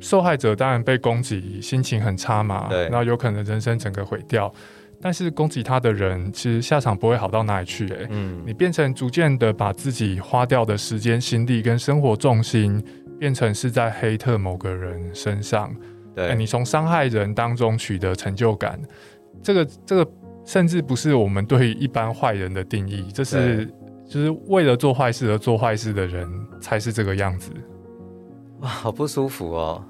[0.00, 4.52] 受害者当然被攻击，心情很差嘛，对，然后有可能人生整个毁掉。
[5.00, 12.84] 但是攻击他的人，其实下场不会好到哪里去，哎，嗯，你变成逐渐的把自己花掉的时间、心力跟生活重心，
[13.16, 15.72] 变成是在黑特某个人身上，
[16.16, 18.76] 对，你从伤害人当中取得成就感，
[19.40, 20.10] 这个这个。
[20.44, 23.66] 甚至不是我们对一般坏人的定义，这是
[24.06, 26.28] 就是为了做坏事而做坏事的人
[26.60, 27.50] 才是这个样子。
[28.60, 29.84] 哇，好不舒服哦！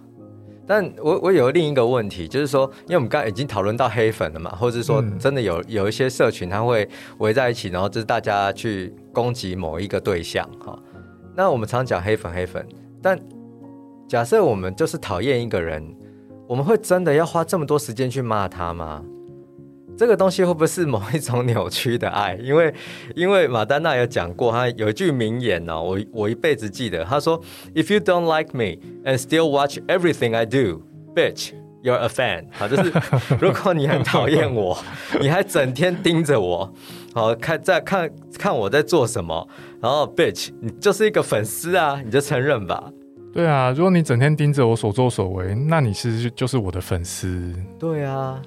[0.66, 6.88] 但我我有另一个问题，就是说，因为我们刚才已经讨论到黑粉了嘛，或者是说真的有有一些社群，他会
[7.18, 10.78] 围在一起，然后就是大家去攻击某一个对象哈。
[11.36, 12.66] 那我们常讲黑粉黑粉，
[13.02, 13.18] 但
[14.08, 15.84] 假设我们就是讨厌一个人，
[16.48, 19.04] 我们会真的要花这么多时间去骂他吗？
[19.96, 22.34] 这个东西会不会是某一种扭曲的爱？
[22.42, 22.74] 因为，
[23.14, 27.04] 因为马丹娜有讲过，她有一句名言呢，我我一辈子记得。
[27.04, 27.40] 她说
[27.74, 30.82] ：“If you don't like me and still watch everything I do,
[31.14, 31.52] bitch,
[31.82, 32.46] you're a fan。
[32.58, 32.92] ”好，就是
[33.40, 34.76] 如果你很讨厌我，
[35.20, 36.72] 你还整天盯着我，
[37.14, 39.46] 好看在看看我在做什么，
[39.80, 42.90] 然后 bitch，你就是一个粉丝啊，你就承认吧。
[43.32, 47.52] 对啊，如果你整天盯着我所作所为，那你其实就是我的粉丝。
[47.78, 48.40] 对啊。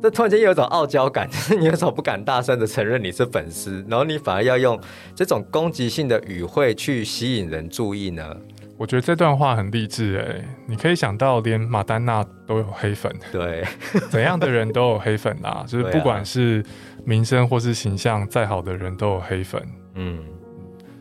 [0.00, 4.78] 这突然间有一种傲娇感，就 是你有种不敢大声的承认你是粉丝，然后你反而要用
[5.14, 8.36] 这种攻击性的语汇去吸引人注意呢？
[8.76, 13.64] 我觉得这段话很励志哎，你可以想到连马丹娜都有黑粉， 对，
[14.08, 16.64] 怎样的人都有黑粉啊，就是不管是
[17.04, 19.60] 名声或是形象再好的人都有黑粉，
[19.96, 20.20] 嗯，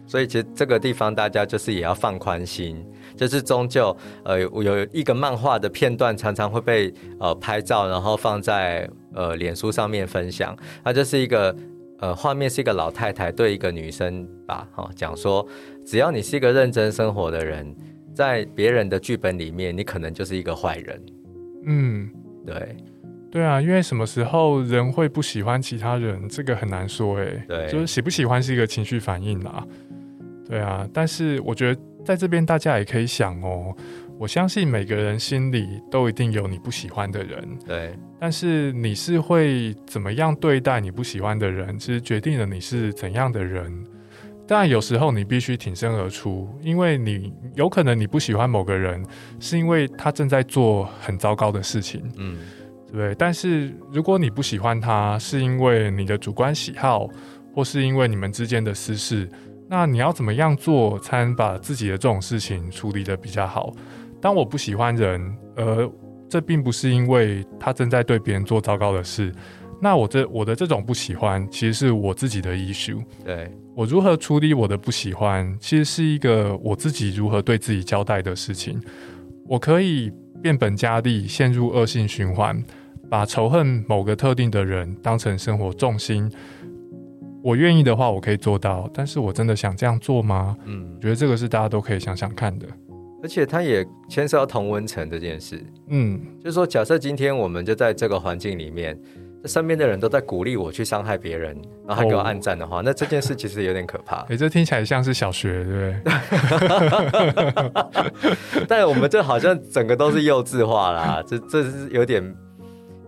[0.07, 2.83] 所以其实这个地方大家就是也要放宽心。
[3.17, 10.55] 就是终究，呃，有一个漫画的片段常常会被呃拍照，然后放在呃脸书上面分享。
[10.83, 11.53] 它就是一个
[11.99, 15.45] 呃画面是一个老太太对一个女生吧，哈，讲说，
[15.85, 17.75] 只要你是一个认真生活的人，
[18.13, 21.01] 在别人的剧本里面，你可能就是一个坏人。
[21.65, 22.09] 嗯，
[22.45, 22.77] 对，
[23.29, 29.65] 对啊，因为什么时候人会不喜欢其他人，这个很难说，哎，对，就是喜不喜欢是一个情绪反应啦。
[30.47, 33.75] 对啊，但是我觉得在这边大家也可以想哦，
[34.17, 43.85] 我相信每个人心里都一定有你不喜欢的人，对，但是你是会怎么样对待你不喜欢的人，其实决定了你是怎样的人。
[44.47, 49.05] 当然，有时候你必须挺身而出，因为你有可能你不喜欢某个人，
[49.41, 52.37] 是因为他正在做很糟糕的事情，嗯，
[52.85, 53.13] 对不对？
[53.15, 57.09] 但是如果你不喜欢他，是因为你的主观喜好，
[57.53, 59.29] 或是因为你们之间的私事，
[59.69, 63.73] 那你要怎么样做才能把自己的这种事情处理的比较好？
[64.21, 65.89] 当我不喜欢人，而
[66.29, 69.31] 这并不是因为他正在对别人做糟糕的事，
[69.81, 73.03] 那我这我的这种不喜欢，其实是我自己的 issue。
[73.23, 78.81] 对，我如何处理我的不喜欢，其实是一个我自己如何对自己交代的事情。
[79.45, 82.61] 我可以变本加厉，陷入恶性循环，
[83.09, 86.29] 把仇恨某个特定的人当成生活重心。
[87.47, 90.57] 我愿意的话，我可以做到，但是我真的想这样做吗？
[90.65, 92.67] 嗯我，觉得这个是大家都可以想想看的。
[93.23, 95.57] 而且它也牵涉到同温层这件事，
[95.87, 98.99] 嗯，就是说，假设今天我们就在这个环境里面，
[99.41, 101.55] 这身边的人都在鼓励我去伤害别人，
[101.87, 104.23] 然后还给我哦暗赞的话，那这件事其实有点可怕。
[104.27, 105.95] 诶，这听起来像是小学，对不对？
[108.67, 112.21] 但我们这好像整个都是幼稚化啦，这这是有点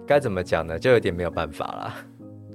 [0.08, 0.80] 该怎么讲呢？
[0.80, 1.94] 就有点没有办法啦。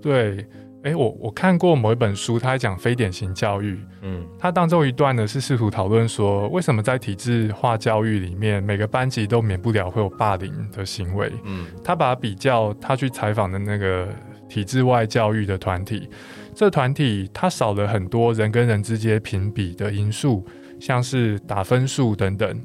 [0.03, 0.47] 对，
[0.85, 11.33] 诶，我我看过某一本书，它在讲非典型教育，嗯它当中一段呢是试图讨论说，为什么在体制化教育里面，每个班级都免不了会有霸凌的行为。
[11.45, 14.09] 嗯他把它比较他去采访的那个
[14.47, 16.07] 体制外教育的团体，
[16.55, 20.47] 这团体它少了很多人跟人之间评比的因素，
[20.79, 22.61] 像是打分数等等。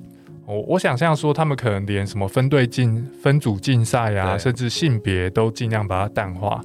[0.46, 6.60] 我我想象说，他们可能连什么分队竞、分组竞赛啊，甚至性别都尽量把它淡化。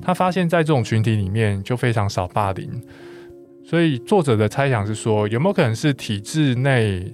[0.00, 2.70] 他发现，在这种群体里面就非常少霸凌，
[3.64, 7.12] 所以作者的猜想是说，有没有可能是体制内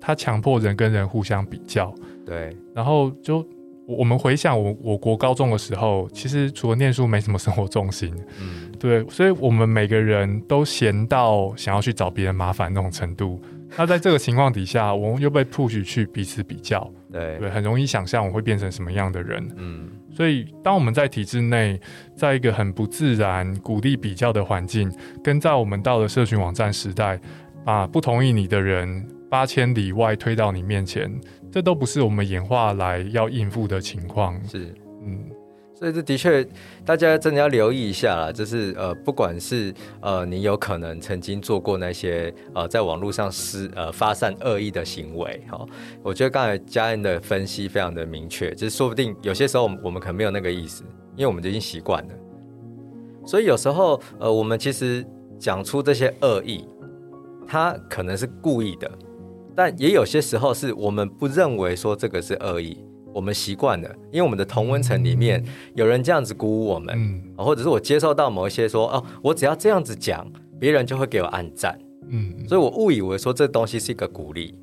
[0.00, 1.94] 他强迫人跟人互相比较？
[2.24, 3.38] 对，然后就
[3.86, 8.66] 我我们回想我我国高中的时候，其实除了念书没什么生活重心，嗯。
[8.78, 13.40] 对，所以我们每个人都闲到想要去找别人麻烦那种程度。
[13.74, 19.48] 那在这个情况底下，我们又被 push 去彼此比较，对，对，很容易想象我会变成什么样的人。
[19.56, 21.78] 嗯所以，当我们在体制内，
[22.16, 24.90] 在一个很不自然、鼓励比较的环境，
[25.22, 27.20] 跟在我们到了社群网站时代，
[27.66, 31.12] 把不同意你的人八千里外推到你面前，
[31.52, 34.42] 这都不是我们演化来要应付的情况。
[34.48, 34.74] 是。
[35.04, 35.22] 嗯，
[35.78, 36.42] 所以这的确，
[36.86, 38.32] 大家真的要留意一下啦。
[38.32, 45.66] 就是呃，不管是呃，你有可能曾经做过那些呃，在网络上施呃发散恶意的行为，哈、
[46.02, 50.82] 我觉得刚才嘉恩的分析非常的明确，就是说不定有些时候我们我们可能没有那个意思，
[51.14, 52.14] 因为我们已经习惯了。
[53.26, 55.04] 所以有时候呃，我们其实
[55.38, 56.66] 讲出这些恶意，
[57.46, 58.90] 他可能是故意的，
[59.54, 62.82] 但也有些时候是我们不认为说这个是恶意。
[63.16, 65.42] 我们习惯了，因为我们的同温层里面
[65.74, 71.78] 有人这样子鼓舞我们，或者是我接受到某一些说哦，我只要这样子讲，别人就会给我按赞，
[72.10, 74.54] 嗯，所以我误以为说这东西是一个鼓励。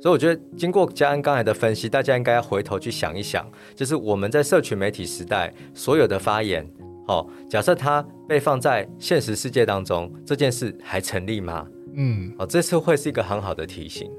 [0.00, 6.66] 所以我觉得经过嘉恩刚才的分析，大家应该要回头去想一想，就是我们在社群媒体时代所有的发言，
[7.08, 11.66] 哦，假设它被放在现实世界当中，这件事还成立吗？
[11.94, 14.10] 嗯，哦，这次会是一个很好的提醒。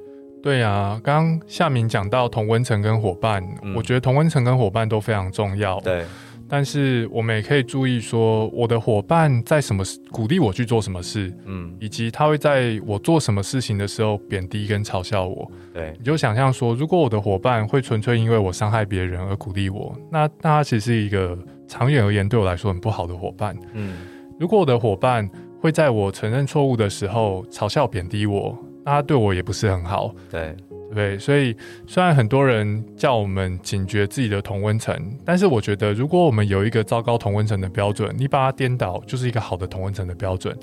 [0.42, 5.80] 对啊，刚刚夏明讲到同温层跟伙伴，嗯我觉得同温层跟伙伴都非常重要。
[5.82, 6.06] 对，
[6.48, 15.52] 但是我们也可以注意说，我的伙伴在什么事鼓励我去做什么事，嗯，以及他会在我做什么事情的时候贬低跟嘲笑我。
[15.74, 23.56] 对，你就想象说，如果我的伙伴会纯粹因为我伤害别人而鼓励我，那那他其实是一个长远而言对我来说很不好的伙伴。
[23.74, 23.98] 嗯，
[24.40, 30.14] 如果我的伙伴会在我承认错误的时候嘲笑贬低我，那他对我也不是很好。
[30.30, 30.56] 对，
[30.94, 31.18] 对？
[31.18, 31.56] 所以
[31.88, 40.58] 虽然很多人叫我们警觉自己的同温层，但是我觉得，如果我们有一个糟糕同温层的标准，你把它颠倒，就是一个好的同温层的标准，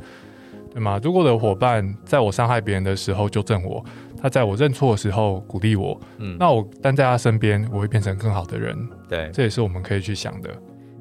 [0.72, 1.00] 对吗？
[1.02, 3.84] 如果我的伙伴在我伤害别人的时候纠正我，
[4.20, 8.76] 他在我认错的时候鼓励我，嗯，那我待在他身边，我会变成更好的人。
[9.08, 10.50] 对，这也是我们可以去想的。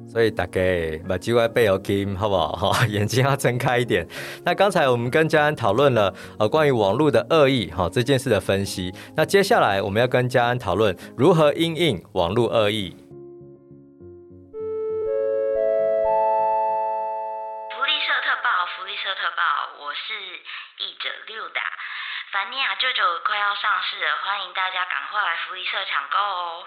[0.08, 0.60] 所以大家
[1.08, 2.52] 把机会背有金，好不好？
[2.52, 4.06] 哈， 眼睛要睁开一点。
[4.44, 8.94] 那刚才我们跟嘉恩讨论了呃关于网络的恶意哈这件事的分析。
[9.16, 12.96] 那接下来我们要跟嘉恩讨论如何因应网络恶意。
[17.74, 18.48] 福利社特报，
[18.78, 19.42] 福利社特报，
[19.84, 20.14] 我是
[20.80, 21.60] 译者六达。
[22.32, 26.64] 凡尼亚舅舅快要上市了，欢迎大家赶快来福利社抢购哦！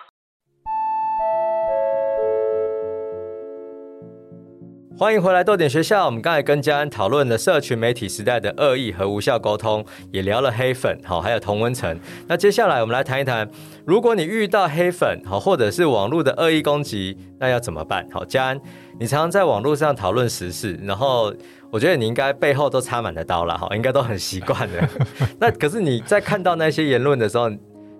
[4.99, 6.05] 欢迎回来豆点学校。
[6.05, 9.81] 我们刚才跟嘉恩讨论了社群媒体时代的恶意和无效沟通，
[10.11, 11.97] 也聊了黑粉，好，还有同温层。
[12.27, 13.49] 那接下来我们来谈一谈，
[13.85, 18.05] 如果你遇到黑粉，好，或者是网络的恶意攻击，那要怎么办？
[18.11, 18.59] 好，嘉恩，
[18.99, 21.33] 你常常在网络上讨论时事，然后
[21.71, 24.89] 我觉得你应该背后都插满了刀了，哈，应该都很习惯了。
[25.39, 27.49] 那可是你在看到那些言论的时候，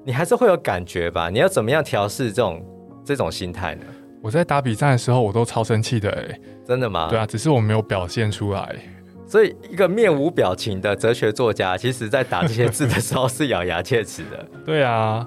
[0.05, 1.29] 你还是会有感觉吧？
[1.29, 2.61] 你要怎么样调试这种
[3.05, 3.83] 这种心态呢？
[4.21, 7.07] 我在打比战的时候，我都超生气的哎，真的吗？
[7.09, 8.75] 对啊，只是我没有表现出来。
[9.25, 14.45] 所以，一个面无表情的哲学作家，其实在打这些字的时候是咬牙切齿的。
[14.65, 15.25] 对啊，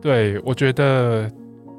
[0.00, 1.30] 对我觉得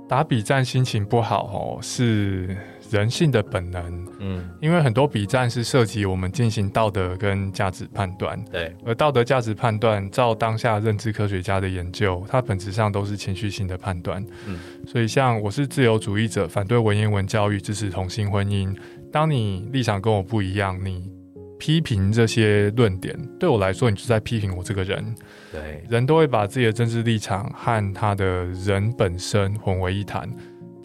[0.10, 2.58] 打比战心情不好哦，是。
[2.96, 18.74] 人性的本能，嗯，因为很多比战是涉及我们进行道德跟价值判断，对，而道德价值判断，照当下认知科学家的研究，它本质上都是情绪性的判断，嗯，所以像我是自由主义者，反对文言文教育，支持同性婚姻。
[19.12, 21.12] 当你立场跟我不一样，你
[21.60, 25.16] 批评这些论点，对我来说，你就在批评我这个人。
[25.52, 30.30] 对，人都会把自己的政治立场和他的人本身混为一谈。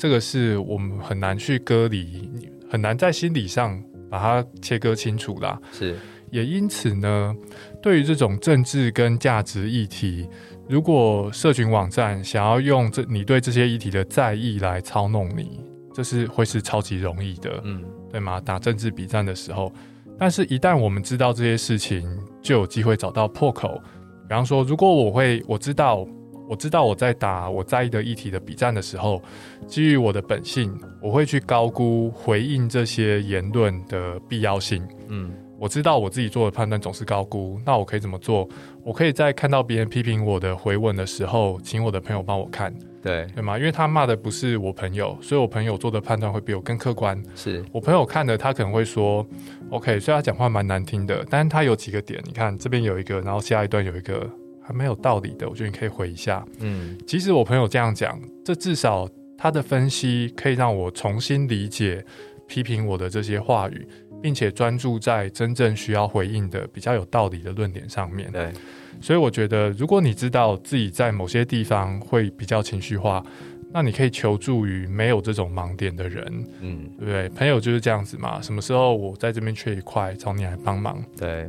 [0.01, 2.26] 这个是我们很难去割离，
[2.70, 3.78] 很难在心理上
[4.11, 5.61] 把它切割清楚啦。
[5.72, 5.94] 是，
[6.30, 7.36] 也因此呢，
[7.82, 10.26] 对于这种政治跟价值议题，
[10.66, 15.61] 如果社群网站想要用这你对这些议题的在意来操弄你，
[15.92, 18.40] 这是会是超级容易的，嗯，对吗？
[18.40, 19.70] 打政治比战的时候，
[20.18, 22.09] 但是一旦我们知道这些事情，
[22.40, 23.78] 就有机会找到破口。
[24.26, 26.09] 比方说，如果我会我知道。
[26.51, 29.22] 我知道我在打我在意的议题的比战的时候，
[29.68, 34.84] 基于我的本性，我会去高估回应这些言论的必要性。
[35.07, 35.30] 嗯，
[35.61, 38.48] 我知道我自己做的判断总是高估，那我可以怎么做？
[38.82, 43.57] 我可以在看到别人批评我的回文的时候，请我的朋友帮我看，对对吗？
[43.57, 47.16] 因为他骂的不是我朋友，所以我朋友做的判断会比我更客观。
[47.36, 49.24] 是我朋友看的，他可能会说
[49.70, 54.28] ：“OK，虽然他讲话蛮难听的，但是他有几个点，你看这边有一个，然后下一段有一个。”
[54.73, 56.45] 没有道理的，我觉得你可以回一下。
[56.61, 62.05] 嗯，即使我朋友这样讲，这至少他的分析可以让我重新理解
[62.47, 63.87] 批评我的这些话语，
[64.21, 68.31] 并且专注在真正需要回应的比较有道理的论点上面。
[68.33, 68.53] 对，
[69.01, 73.25] 所以我觉得，如果你知道自己在某些地方会比较情绪化，
[73.73, 76.45] 那你可以求助于没有这种盲点的人。
[76.61, 77.29] 嗯，对不对？
[77.31, 78.43] 朋友就是这样子嘛。
[78.43, 81.03] 什么时候我在这边缺一块，找你来帮忙。
[81.16, 81.49] 对。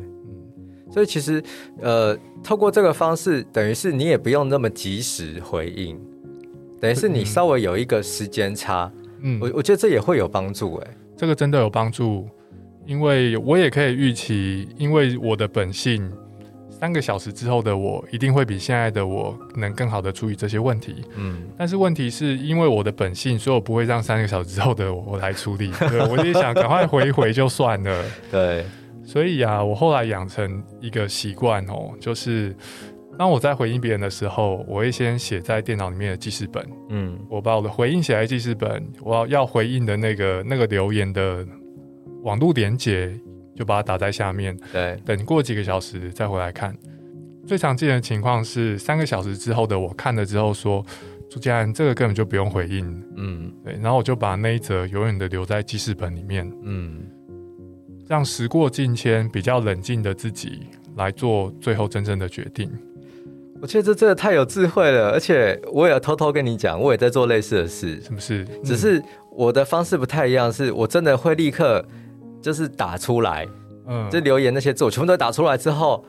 [0.91, 1.41] 所以其实，
[1.79, 5.97] 呃，透过这个方式，等于是你也不用那么及时回应，
[6.81, 8.91] 等于是你稍微有一个时间差。
[9.21, 10.75] 嗯，我我觉得这也会有帮助。
[10.75, 12.27] 哎，这个真的有帮助，
[12.85, 16.11] 因为我也可以预期，因为我的本性，
[16.69, 20.95] 三个小时之后的我一定会比现在的我能更好的处理这些问题。
[21.15, 25.71] 嗯，但是问题是因为我的本性，所以我不会让三个小时之后的我来处理。
[25.87, 28.03] 对， 我就想赶快回一回就算了。
[28.29, 28.65] 对。
[29.03, 32.55] 所以啊，我后来养成一个习惯哦，就是
[33.17, 36.65] 当我在回应别人的时候，我会先写在电脑里面的记事本。
[36.89, 41.45] 嗯，我把我的回应写在记事本，我要要回应的那个那个留言的
[42.23, 43.13] 网络连接，
[43.55, 44.57] 就把它打在下面。
[44.71, 46.75] 对，等过几个小时再回来看。
[47.45, 50.85] 最常见的情况是三个小时之后的我看了之后说
[51.29, 52.85] ：“朱家安，这个根本就不用回应。”
[53.17, 56.49] 嗯，对，然后我就把那一则永远的留在记事本里面。
[56.63, 57.01] 嗯。
[58.11, 60.63] 让时过境迁、比较冷静的自己
[60.97, 62.69] 来做最后真正的决定。
[63.61, 68.01] 我觉得这真的太有智慧了，而且我也偷偷跟你讲，我也在做类似的事。
[68.01, 68.45] 什么事？
[68.65, 69.01] 只是
[69.31, 71.81] 我的方式不太一样，是我真的会立刻
[72.41, 73.47] 就是打出来，
[73.87, 76.03] 嗯，这留言那些字我全部都打出来之后，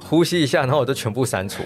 [0.00, 1.62] 呼吸一下，然后我就全部删除。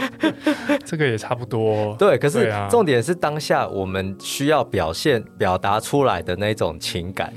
[0.86, 1.94] 这个也差不多。
[2.00, 7.30] 对，可是重点是当下我们需要表现、表达出来的那种情感。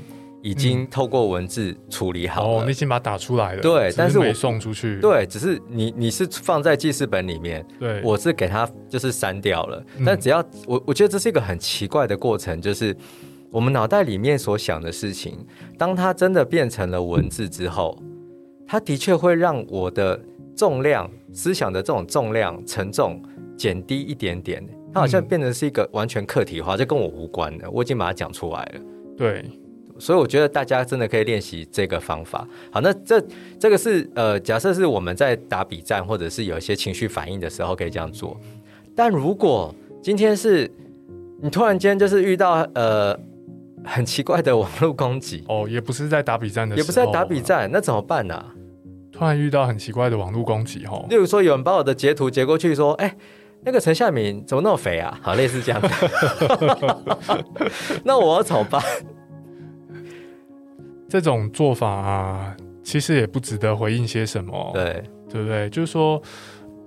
[0.46, 3.60] 已经透过文字处理好了，你已经把它打出来了。
[3.60, 5.00] 对，但是我送出去。
[5.00, 9.84] 对，只是你你是放在记事本里面，对，我是给它就是删掉了。
[10.04, 10.38] 但只要
[10.68, 12.96] 我我觉得这是一个很奇怪的过程，就是
[13.50, 15.44] 我们脑袋里面所想的事情，
[15.76, 18.00] 当它真的变成了文字之后，
[18.68, 20.20] 它的确会让我的
[20.54, 23.20] 重量思想的这种重量沉重
[23.56, 24.64] 减低一点点。
[24.94, 27.68] 它好像变成是一个完全客体化，就跟我无关的。
[27.68, 28.80] 我已经把它讲出来了。
[29.18, 29.44] 对。
[29.98, 32.46] 所以我觉得大家真的可以练习这个方法。
[32.70, 33.22] 好，那这
[33.58, 38.38] 这个是呃，假设是我们在打比战或者是有一些情绪反应的时候可以这样做。
[38.94, 40.70] 但如果今天是
[41.42, 43.18] 你突然间就是遇到呃
[43.84, 48.44] 很奇怪的网络攻击哦，也不是在打比战的，也不是在打比战，那怎么办呢？
[49.12, 53.16] 突然遇到很奇怪的网络攻击哦，例如说有人把我的截图截过去说，哎，
[53.64, 55.18] 那个陈夏明怎么那么肥啊？
[55.22, 55.88] 好，类似这样的，
[58.04, 58.82] 那我要怎么办？
[61.08, 65.70] 这种做法啊，其实也不值得回应些什么，对，对不对？
[65.70, 66.20] 就是说，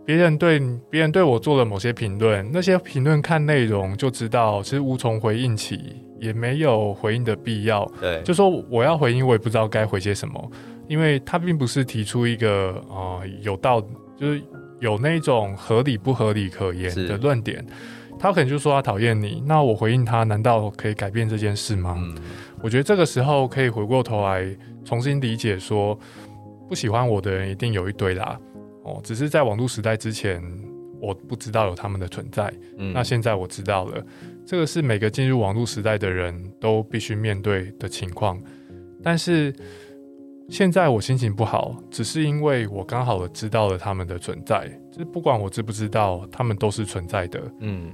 [0.05, 0.59] 别人对
[0.89, 7.89] 别人对我做了某些评论，那些评论看内容就知道，其实无从回应起，也没有回应的必要。
[8.01, 10.51] 对，就说我要回应，我也不知道该回些什么，
[10.87, 13.79] 因为他并不是提出一个啊、呃有道，
[14.17, 14.41] 就是
[14.79, 17.65] 有那种合理不合理可言的论点。
[18.19, 21.95] 他可能就说他讨厌你，那我回应他，难道可以改变这件事吗？
[21.97, 22.15] 嗯，
[22.61, 24.45] 我觉得这个时候可以回过头来
[24.83, 25.97] 重新理解说，
[26.67, 28.37] 不喜欢我的人一定有一堆啦。
[28.83, 30.43] 哦，只是在网络时代之前，
[30.99, 32.53] 我不知道有他们的存在。
[32.77, 34.03] 嗯那现在我知道了，
[34.45, 38.37] 这个是每个进入网络时代的人都必须面对的情况。
[39.01, 39.53] 但是
[40.49, 47.39] 现在我心情不好，只是因为我刚好知道了他们的存在，就是不管我知不知道，他们都是存在的。
[47.59, 47.91] 嗯，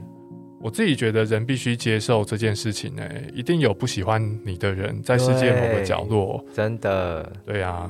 [0.65, 6.43] 我自己觉得人必须接受这件事情呢、一定有不喜欢你的人在世界某个角落。
[6.55, 7.87] 真的，对啊，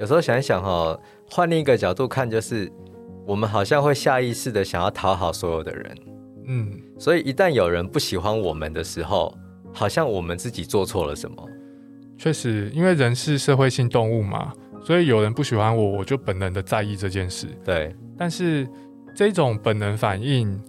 [0.00, 1.00] 有时候想一想哦，
[1.30, 2.68] 换另一个角度看，就是
[3.24, 5.96] 我们好像会下意识的想要讨好所有的人，
[6.48, 9.32] 嗯，所以一旦有人不喜欢我们的时候，
[9.72, 11.48] 好像我们自己做错了什么。
[12.18, 14.52] 确实，因为人是社会性动物嘛，
[14.82, 17.46] 所以有人不喜欢我，我就本能的在意这件事。
[17.64, 18.68] 对，但是
[19.14, 20.60] 这种本能反应，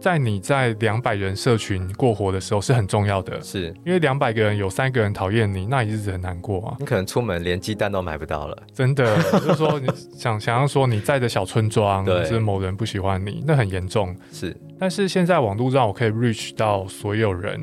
[0.00, 6.76] 在你在两百人社群过活的时候是很重要的，是因为两百个人有三个人讨厌你，那你日子很难过啊。
[6.78, 8.56] 你可能出门连鸡蛋都买不到了。
[8.72, 14.14] 真的， 就是说你想想要说你在的小村庄，对是某人不喜欢你，那很严重。
[14.30, 17.60] 是，但是现在网络让我可以 reach 到所有人，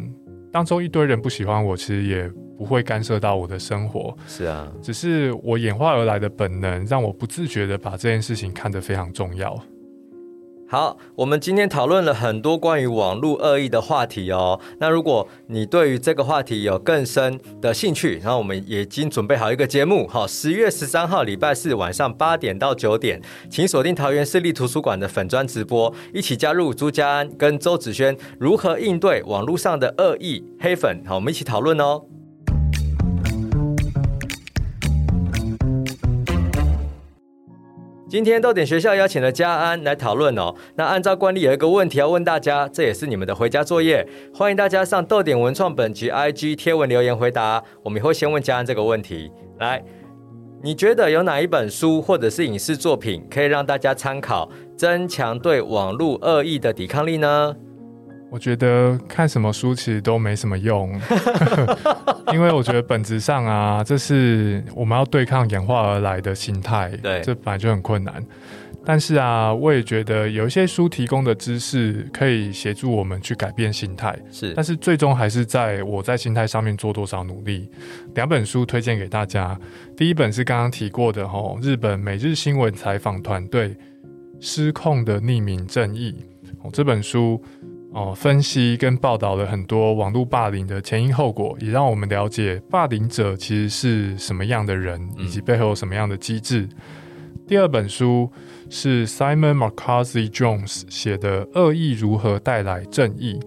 [0.52, 9.58] 当中一堆人不喜欢我，其实也不会干涉到我的生活，是啊，只是我演化而来的本能，让我不自觉的把这件事情看得非常重要。
[10.68, 14.60] 好，我们今天讨论了很多关于网络恶意的话题哦。
[14.80, 32.02] 那如果你对于这个话题有更深的兴趣，然后我们也已经准备好一个节目，好，十月十三号礼拜四晚上八点到九点，请锁定桃园市立图书馆的粉砖直播，一起加入朱家安跟周子轩如何应对网络上的恶意黑粉，好，我们一起讨论哦。
[38.16, 40.56] 今天豆点学校邀请了嘉安来讨论哦。
[40.78, 47.62] 那按照惯例有一个问题要问大家，这也是你们的回家作业，欢迎大家上豆点文创本及 IG 贴文留言回答。
[47.84, 49.30] 我们会先问嘉安这个问题。
[49.60, 49.84] 来，
[50.64, 57.54] 你觉得有哪一本书或者是影视作品可以让大家参考，增强对网络恶意的抵抗力呢？
[58.30, 60.92] 我觉得看什么书其实都没什么用，
[62.34, 67.22] 因为我觉得本质上啊，这是我们要对抗演化而来的心态，对。
[67.22, 68.22] 这本来就很困难。
[68.88, 74.54] 但是啊，我也觉得有一些书提供的知识可以协助我们去改变心态，是。
[74.54, 77.68] 但，是最终还是在我在心态上面做多少努力。
[78.14, 79.58] 两本书推荐给大家，
[79.98, 83.70] 第一本是刚刚提过的吼，日本每日新闻采访团队
[84.40, 86.14] 《失控的匿名正义》
[86.62, 87.42] 哦，这本书
[87.96, 96.68] 哦分析跟报道了很多网络霸凌的前因后果，也让我们了解霸凌者其实是什么样的人，以及背后有什么样的机制。
[97.48, 98.30] 第二本书
[98.70, 103.40] 是 Simon McCarthy Jones 写的《恶意如何带来正义》。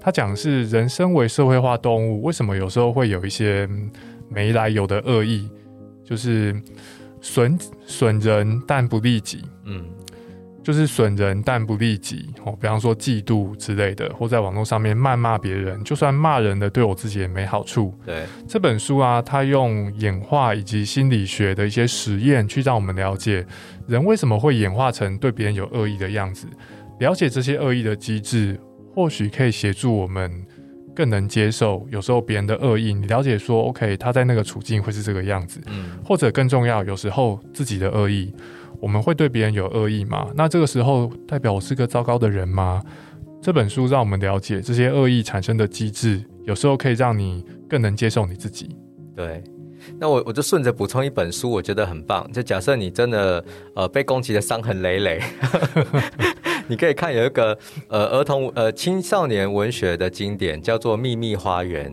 [0.00, 3.90] 他讲的是人身为社会化动物，为什么有时候会有一些嗯
[4.28, 5.48] 没来由的恶意，
[6.04, 6.54] 就是
[7.22, 9.82] 损损人但不利己，嗯，
[10.64, 12.56] 就是损人但不利己哦。
[12.60, 17.94] 比方说嫉妒之类的，或在网络上面谩骂别人，就算骂人的对我自己也没好处。
[18.04, 23.46] 对，这本书啊，它用演化以及心理学的一些实验，去让我们了解
[23.86, 26.48] 人为什么会演化成对别人有恶意的样子。
[27.00, 28.58] 了解这些恶意的机制，
[28.94, 30.32] 或许可以协助我们
[30.94, 32.94] 更能接受有时候别人的恶意。
[32.94, 38.32] 你了解说，OK，他在那个处境会是这个样子，嗯，或者更重要，有时候自己的恶意，
[38.84, 40.28] 我们会对别人有恶意吗？
[40.34, 42.82] 那这个时候代表我是个糟糕的人吗？
[43.40, 48.76] 这本书让我们了解这些恶意产生的机制，有时候可以让你更能接受你自己。
[49.16, 49.42] 对。
[49.98, 52.30] 那我我就顺着补充一本书，我觉得很棒。
[52.30, 53.42] 就假设你真的
[53.74, 55.18] 呃被攻击的伤痕累累，
[56.68, 57.58] 你可以看有一个
[57.88, 61.90] 呃儿童呃青少年文学的经典，叫做《秘密花园》。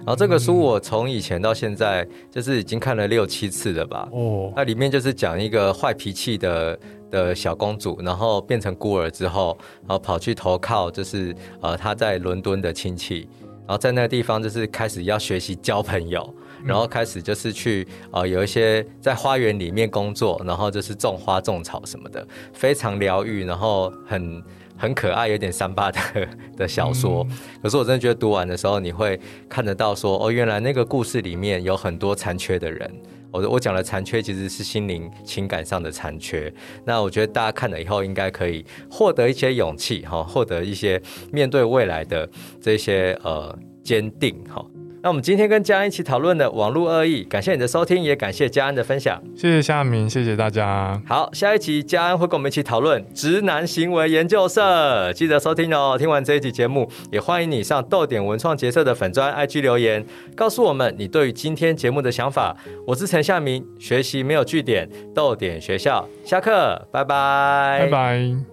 [0.00, 4.08] 然后这个书我从以前到现在就是已经看了六七次了吧。
[4.12, 6.78] 哦，那里面就是讲一个坏脾气的
[7.10, 13.28] 的小公主，然后变成孤儿之后，然后跑去投靠，就是呃她在伦敦的亲戚，
[13.66, 16.34] 然后在那个地方就是开始要学习交朋友，
[16.64, 24.42] 然后开始就是去呃有一些在花园里面工作，然后就是种花种草什么的，非常疗愈，然后很
[24.80, 26.00] 很可爱、有点三八的
[26.56, 27.26] 的小说。
[27.62, 32.90] 可是我真的觉得读完的时候，你会看得到说，哦，原来那个故事里面有很多残缺的人。
[33.30, 36.52] 我我讲的残缺其实是心灵情感上的残缺。
[36.84, 41.00] 那我觉得大家看了以后，应该可以获得一些勇气，哈，获得一些
[41.30, 42.28] 面对未来的
[42.60, 44.64] 这些呃坚定，哈。
[45.02, 49.18] 那我们今天跟嘉安一起讨论的网络恶意，感谢你的收听，也感谢嘉安的分享。
[49.34, 51.00] 谢谢夏明，谢谢大家。
[51.06, 55.96] 好，下一集嘉安会跟我们一起讨论直男行为研究社，记得收听哦。
[55.98, 60.04] 听完这一集节目，也欢迎你上豆点文创结社的粉砖 IG 留言，
[60.36, 62.54] 告诉我们你对于今天节目的想法。
[62.86, 68.49] 我是陈夏明，学习没有据点，豆点学校下课，拜拜，拜拜。